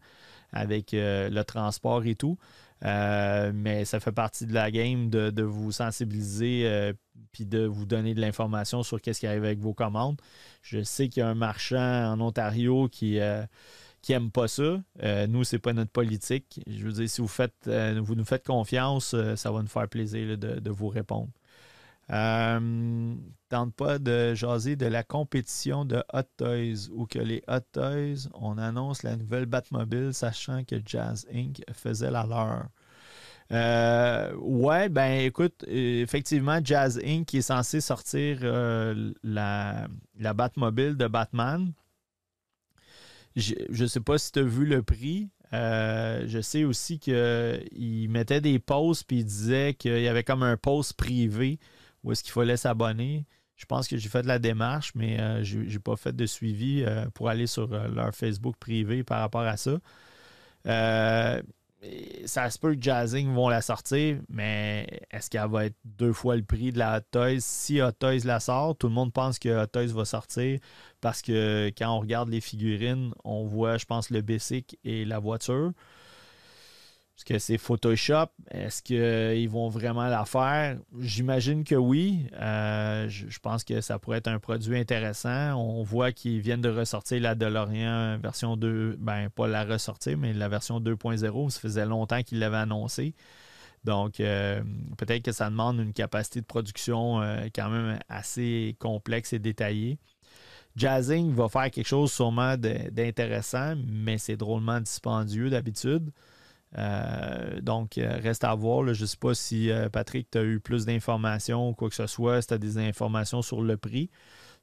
[0.53, 2.37] avec le transport et tout.
[2.81, 6.93] Mais ça fait partie de la game de, vous sensibiliser
[7.31, 10.19] puis de vous donner de l'information sur qu'est-ce qui arrive avec vos commandes.
[10.61, 13.19] Je sais qu'il y a un marchand en Ontario qui,
[14.01, 14.81] qui n'aiment pas ça.
[15.03, 16.61] Euh, nous, c'est pas notre politique.
[16.67, 19.67] Je veux dire, si vous faites, euh, vous nous faites confiance, euh, ça va nous
[19.67, 21.29] faire plaisir de, vous répondre.
[23.49, 28.29] Tente pas de jaser de la compétition de Hot Toys ou que les Hot Toys,
[28.33, 31.61] on annonce la nouvelle Batmobile sachant que Jazz Inc.
[31.73, 32.69] faisait la leur.
[34.41, 37.33] ouais, ben écoute, effectivement, Jazz Inc.
[37.33, 38.39] est censé sortir
[39.23, 39.87] la,
[40.17, 41.73] la Batmobile de Batman.
[43.35, 45.29] Je ne sais pas si tu as vu le prix.
[45.53, 50.43] Euh, je sais aussi qu'il mettait des posts puis il disait qu'il y avait comme
[50.43, 51.57] un post privé
[52.03, 53.25] où est-ce qu'il fallait s'abonner.
[53.59, 56.83] Je pense que j'ai fait la démarche, mais euh, je n'ai pas fait de suivi
[56.83, 59.79] euh, pour aller sur leur Facebook privé par rapport à ça
[62.25, 66.35] ça se peut que Jazzing vont la sortir, mais est-ce qu'elle va être deux fois
[66.35, 67.39] le prix de la Hot Toys?
[67.39, 70.59] Si Hot Toys la sort, tout le monde pense que Hot Toys va sortir
[71.01, 75.19] parce que quand on regarde les figurines, on voit, je pense, le Basic et la
[75.19, 75.71] voiture.
[77.19, 78.27] Est-ce que c'est Photoshop?
[78.49, 80.77] Est-ce qu'ils vont vraiment la faire?
[81.01, 82.27] J'imagine que oui.
[82.39, 85.53] Euh, je, pense que ça pourrait être un produit intéressant.
[85.55, 88.95] On voit qu'ils viennent de ressortir la DeLorean version 2.
[89.01, 91.49] Ben, pas la ressortir, mais la version 2.0.
[91.49, 93.13] Ça faisait longtemps qu'ils l'avaient annoncé.
[93.83, 94.61] Donc, euh,
[94.97, 99.99] peut-être que ça demande une capacité de production euh, quand même assez complexe et détaillée.
[100.77, 106.11] Jazzing va faire quelque chose sûrement d'intéressant, mais c'est drôlement dispendieux d'habitude.
[106.77, 108.93] Euh, donc, euh, reste à voir.
[108.93, 111.95] Je ne sais pas si euh, Patrick, tu as eu plus d'informations ou quoi que
[111.95, 114.09] ce soit, si tu as des informations sur le prix.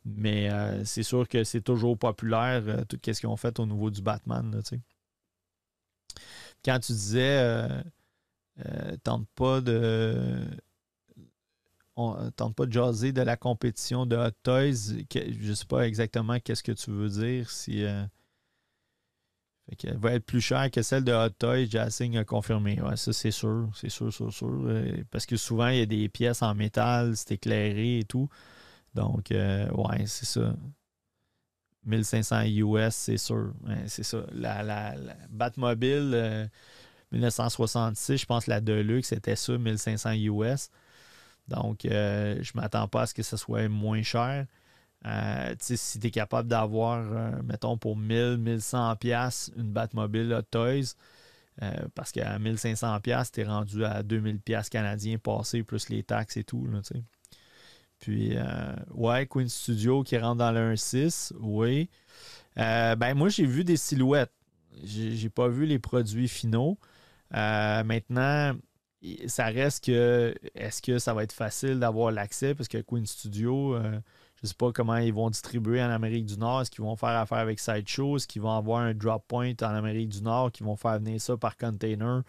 [0.04, 0.48] Mais
[0.84, 4.62] c'est sûr que c'est toujours populaire, tout ce qu'ils ont fait au niveau du Batman.
[6.64, 7.68] Quand tu disais,
[9.02, 10.46] tente pas de.
[12.36, 14.94] tente pas de jaser de la compétition de Hot Toys.
[15.12, 17.50] je ne sais pas exactement qu'est-ce que tu veux dire.
[17.50, 17.84] Si,
[19.82, 21.66] elle va être plus chère que celle de Hot Toys.
[21.68, 22.80] Jassing a confirmé.
[22.80, 23.68] Ouais, ça, c'est sûr.
[23.74, 24.48] C'est sûr, sûr, sûr.
[24.48, 28.28] Euh, parce que souvent, il y a des pièces en métal, c'est éclairé et tout.
[28.94, 30.54] Donc, euh, ouais, c'est ça.
[31.84, 33.52] 1500 US, c'est sûr.
[33.86, 34.18] c'est ça.
[34.32, 34.94] La, la,
[35.30, 36.48] Batmobile
[37.12, 40.70] 1966, euh, je pense la Deluxe, c'était ça, 1500 US.
[41.48, 44.46] Donc, je ne m'attends pas à ce que ce soit moins cher.
[45.04, 50.42] Euh, si tu es capable d'avoir, euh, mettons, pour 1000, 1100 pièces une Batmobile Hot
[50.42, 50.94] Toys,
[51.62, 56.02] euh, parce qu'à 1500 pièces tu es rendu à 2000 pièces canadiens passés, plus les
[56.02, 56.66] taxes et tout.
[57.98, 58.36] Puis,
[58.90, 61.88] ouais, Queen Studio qui rentre dans le 1.6, oui.
[62.56, 64.32] ben, moi, j'ai vu des silhouettes.
[64.84, 66.78] J'ai pas vu les produits finaux.
[67.30, 68.54] maintenant,
[69.26, 72.54] ça reste que est-ce que ça va être facile d'avoir l'accès?
[72.54, 73.78] Parce que Queen Studio,
[74.36, 76.60] je ne sais pas comment ils vont distribuer en Amérique du Nord.
[76.60, 78.16] Est-ce qu'ils vont faire affaire avec Sideshow?
[78.16, 81.18] Est-ce qu'ils vont avoir un drop point en Amérique du Nord qui vont faire venir
[81.20, 82.22] ça par container?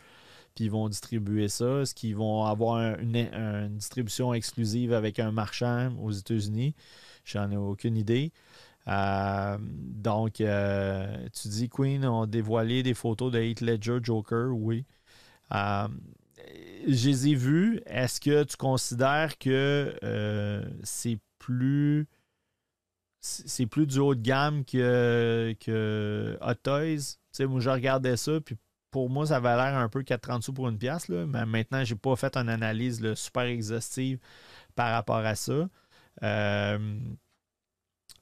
[0.55, 1.81] Puis ils vont distribuer ça?
[1.81, 6.75] Est-ce qu'ils vont avoir une, distribution exclusive avec un marchand aux États-Unis?
[7.25, 8.31] J'en ai aucune idée.
[8.87, 14.85] Euh, donc, euh, tu dis Queen ont dévoilé des photos de Heath Ledger Joker, oui.
[15.53, 15.89] Euh,
[16.87, 17.81] je les ai vus.
[17.85, 19.93] Est-ce que tu considères que
[20.83, 21.19] c'est
[23.19, 27.17] C'est plus du haut de gamme que, Hot Toys.
[27.47, 28.55] moi, je regardais ça, puis
[28.91, 31.07] pour moi, ça avait l'air un peu 4,30 sous pour une pièce.
[31.07, 34.19] Là, mais maintenant, j'ai pas fait une analyse super exhaustive
[34.75, 35.69] par rapport à ça.
[36.23, 36.99] Euh,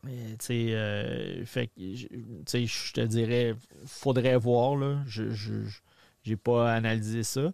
[0.07, 3.55] euh, je te dirais,
[3.86, 5.05] faudrait voir.
[5.05, 5.23] Je
[6.26, 7.51] n'ai pas analysé ça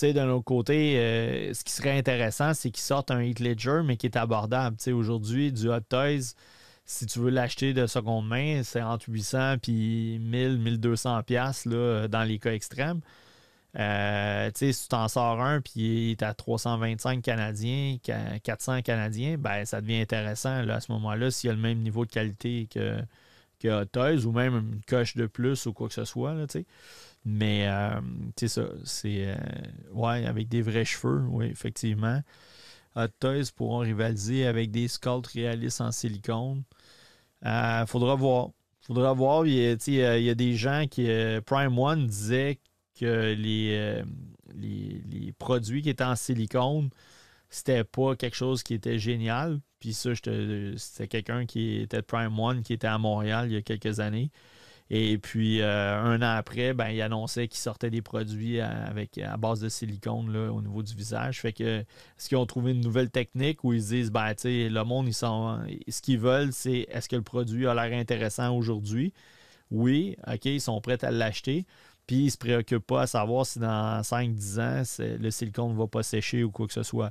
[0.00, 3.82] sais, d'un autre côté, euh, ce qui serait intéressant, c'est qu'ils sortent un Heat Ledger,
[3.84, 4.76] mais qui est abordable.
[4.92, 6.34] aujourd'hui, du Hot Toys,
[6.84, 12.24] si tu veux l'acheter de seconde main, c'est entre 800 puis 1000, 1200 pièces dans
[12.26, 13.00] les cas extrêmes.
[13.78, 17.98] Euh, si tu t'en sors un puis il est à 325 Canadiens,
[18.42, 21.80] 400 Canadiens, ben, ça devient intéressant là, à ce moment-là s'il y a le même
[21.80, 22.98] niveau de qualité que,
[23.68, 26.34] Hot Toys ou même une coche de plus ou quoi que ce soit.
[27.26, 28.00] Mais, euh,
[28.46, 29.26] ça, c'est.
[29.26, 29.36] Euh,
[29.92, 32.22] ouais, avec des vrais cheveux, oui, effectivement.
[32.94, 36.62] Hot Toys pourront rivaliser avec des sculptes réalistes en silicone.
[37.44, 38.50] Il faudra voir.
[38.80, 39.44] Faudra voir.
[39.44, 41.08] Il y, a, a des gens qui.
[41.46, 42.60] Prime One disait
[42.98, 44.02] que les,
[44.54, 46.90] les, les, produits qui étaient en silicone,
[47.50, 49.60] c'était pas quelque chose qui était génial.
[49.80, 53.56] Puis ça, c'était quelqu'un qui était de Prime One, qui était à Montréal il y
[53.56, 54.30] a quelques années.
[54.88, 59.36] Et puis, euh, un an après, ben, il annonçait qu'il sortait des produits avec, à
[59.36, 61.40] base de silicone là, au niveau du visage.
[61.40, 64.82] Fait que, est-ce qu'ils ont trouvé une nouvelle technique où ils se disent, ben, le
[64.84, 65.58] monde, ils sont,
[65.88, 69.12] ce qu'ils veulent, c'est est-ce que le produit a l'air intéressant aujourd'hui?
[69.72, 71.66] Oui, OK, ils sont prêts à l'acheter.
[72.06, 74.82] Puis, ils ne se préoccupent pas à savoir si dans 5-10 ans,
[75.20, 77.10] le silicone ne va pas sécher ou quoi que ce soit.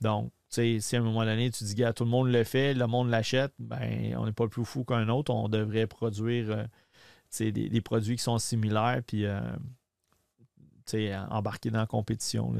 [0.00, 2.86] Donc, si à un moment donné, tu dis, gars, tout le monde le fait, le
[2.86, 5.32] monde l'achète, ben, on n'est pas plus fou qu'un autre.
[5.32, 6.64] On devrait produire euh,
[7.38, 9.40] des, produits qui sont similaires, puis euh,
[11.30, 12.54] embarquer dans la compétition.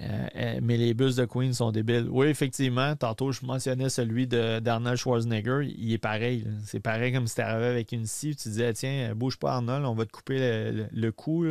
[0.00, 2.08] Euh, mais les bus de Queen sont débiles.
[2.10, 5.72] Oui, effectivement, tantôt je mentionnais celui d'Arnold Schwarzenegger.
[5.78, 6.44] Il est pareil.
[6.64, 9.84] C'est pareil comme si tu arrivais avec une scie, tu disais tiens, bouge pas Arnold,
[9.84, 11.46] on va te couper le, cou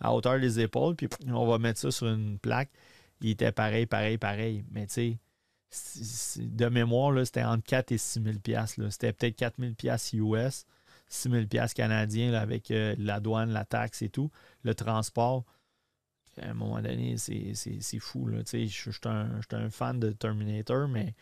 [0.00, 2.70] à hauteur des épaules, puis on va mettre ça sur une plaque
[3.20, 4.64] il était pareil, pareil, pareil.
[4.70, 5.18] Mais tu sais,
[6.36, 10.66] de mémoire, c'était entre 4 et 6 000 C'était peut-être 4 000 US,
[11.08, 14.30] 6 000 canadiens avec euh, la douane, la taxe et tout,
[14.62, 15.44] le transport.
[16.40, 18.30] À un moment donné, c'est fou.
[18.32, 21.14] Je suis un, fan de Terminator, mais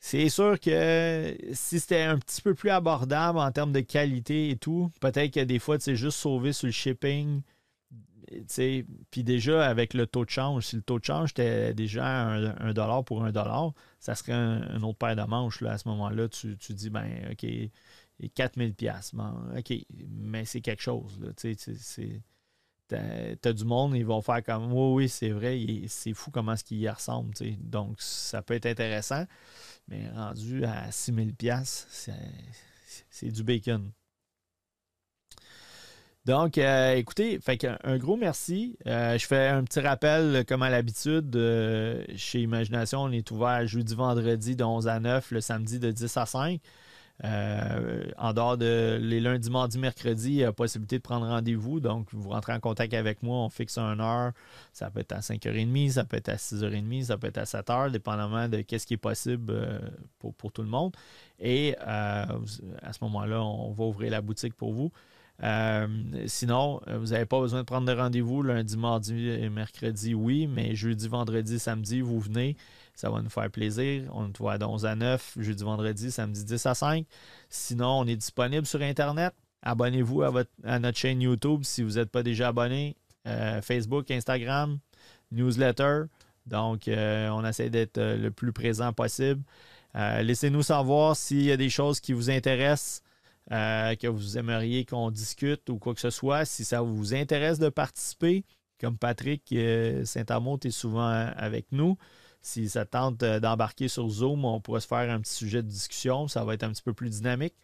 [0.00, 4.56] c'est sûr que si c'était un petit peu plus abordable en termes de qualité et
[4.56, 7.42] tout, peut-être que des fois, c'est juste sauver sur le shipping,
[9.10, 12.72] puis déjà, avec le taux de change, si le taux de change était déjà un,
[12.72, 15.60] dollar pour un dollar, ça serait un, autre paire de manches.
[15.60, 17.46] Là, à ce moment-là, tu, tu dis, ben, OK,
[18.34, 19.12] 4000 pièces
[19.56, 19.72] OK,
[20.08, 21.18] mais c'est quelque chose.
[21.36, 21.56] Tu
[22.92, 25.58] as, du monde, ils vont faire comme, oui, oui, c'est vrai,
[25.88, 27.34] c'est fou comment ce qu'il y ressemble.
[27.58, 29.24] Donc, ça peut être intéressant,
[29.88, 32.10] mais rendu à 6000 pièces
[33.10, 33.90] c'est du bacon.
[36.24, 38.78] Donc, euh, écoutez, fait un gros merci.
[38.86, 43.66] Euh, je fais un petit rappel, comme à l'habitude, euh, chez Imagination, on est ouvert
[43.66, 46.60] jeudi, vendredi de 11 à 9, le samedi de 10 à 5.
[47.24, 51.80] en dehors de les lundis, mardis, mercredis, il y a possibilité de prendre rendez-vous.
[51.80, 54.30] Donc, vous rentrez en contact avec moi, on fixe une heure.
[54.72, 57.90] Ça peut être à 5h30, ça peut être à 6h30, ça peut être à 7h,
[57.90, 59.52] dépendamment de ce qui est possible
[60.20, 60.94] pour, tout le monde.
[61.40, 62.28] Et à
[62.92, 64.92] ce moment-là, on va ouvrir la boutique pour vous.
[65.42, 65.88] Euh,
[66.26, 70.46] sinon, euh, vous n'avez pas besoin de prendre de rendez-vous lundi, mardi et mercredi, oui,
[70.46, 72.56] mais jeudi, vendredi, samedi, vous venez.
[72.94, 74.04] Ça va nous faire plaisir.
[74.12, 77.06] On est voit de 11 à 9, jeudi, vendredi, samedi 10 à 5.
[77.48, 79.34] Sinon, on est disponible sur Internet.
[79.62, 82.96] Abonnez-vous à, notre chaîne YouTube si vous n'êtes pas déjà abonné.
[83.26, 84.78] Euh, Facebook, Instagram,
[85.30, 86.04] newsletter.
[86.46, 89.42] Donc, on essaie d'être le plus présent possible.
[89.94, 93.01] Laissez-nous savoir s'il y a des choses qui vous intéressent.
[93.50, 97.58] Euh, que vous aimeriez qu'on discute ou quoi que ce soit, si ça vous intéresse
[97.58, 98.44] de participer,
[98.80, 101.96] comme Patrick euh, Saint-Amour est souvent avec nous,
[102.40, 105.68] si ça tente euh, d'embarquer sur Zoom, on pourrait se faire un petit sujet de
[105.68, 106.28] discussion.
[106.28, 107.54] Ça va être un petit peu plus dynamique.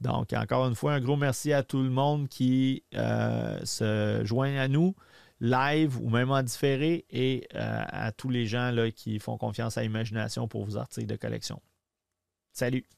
[0.00, 4.68] Donc, encore une fois, un gros merci à tout le monde qui se joignent à
[4.68, 4.94] nous,
[5.40, 9.82] live ou même en différé, et à tous les gens là, qui font confiance à
[9.82, 11.62] l'imagination pour vos articles de collection.
[12.52, 12.95] Salut!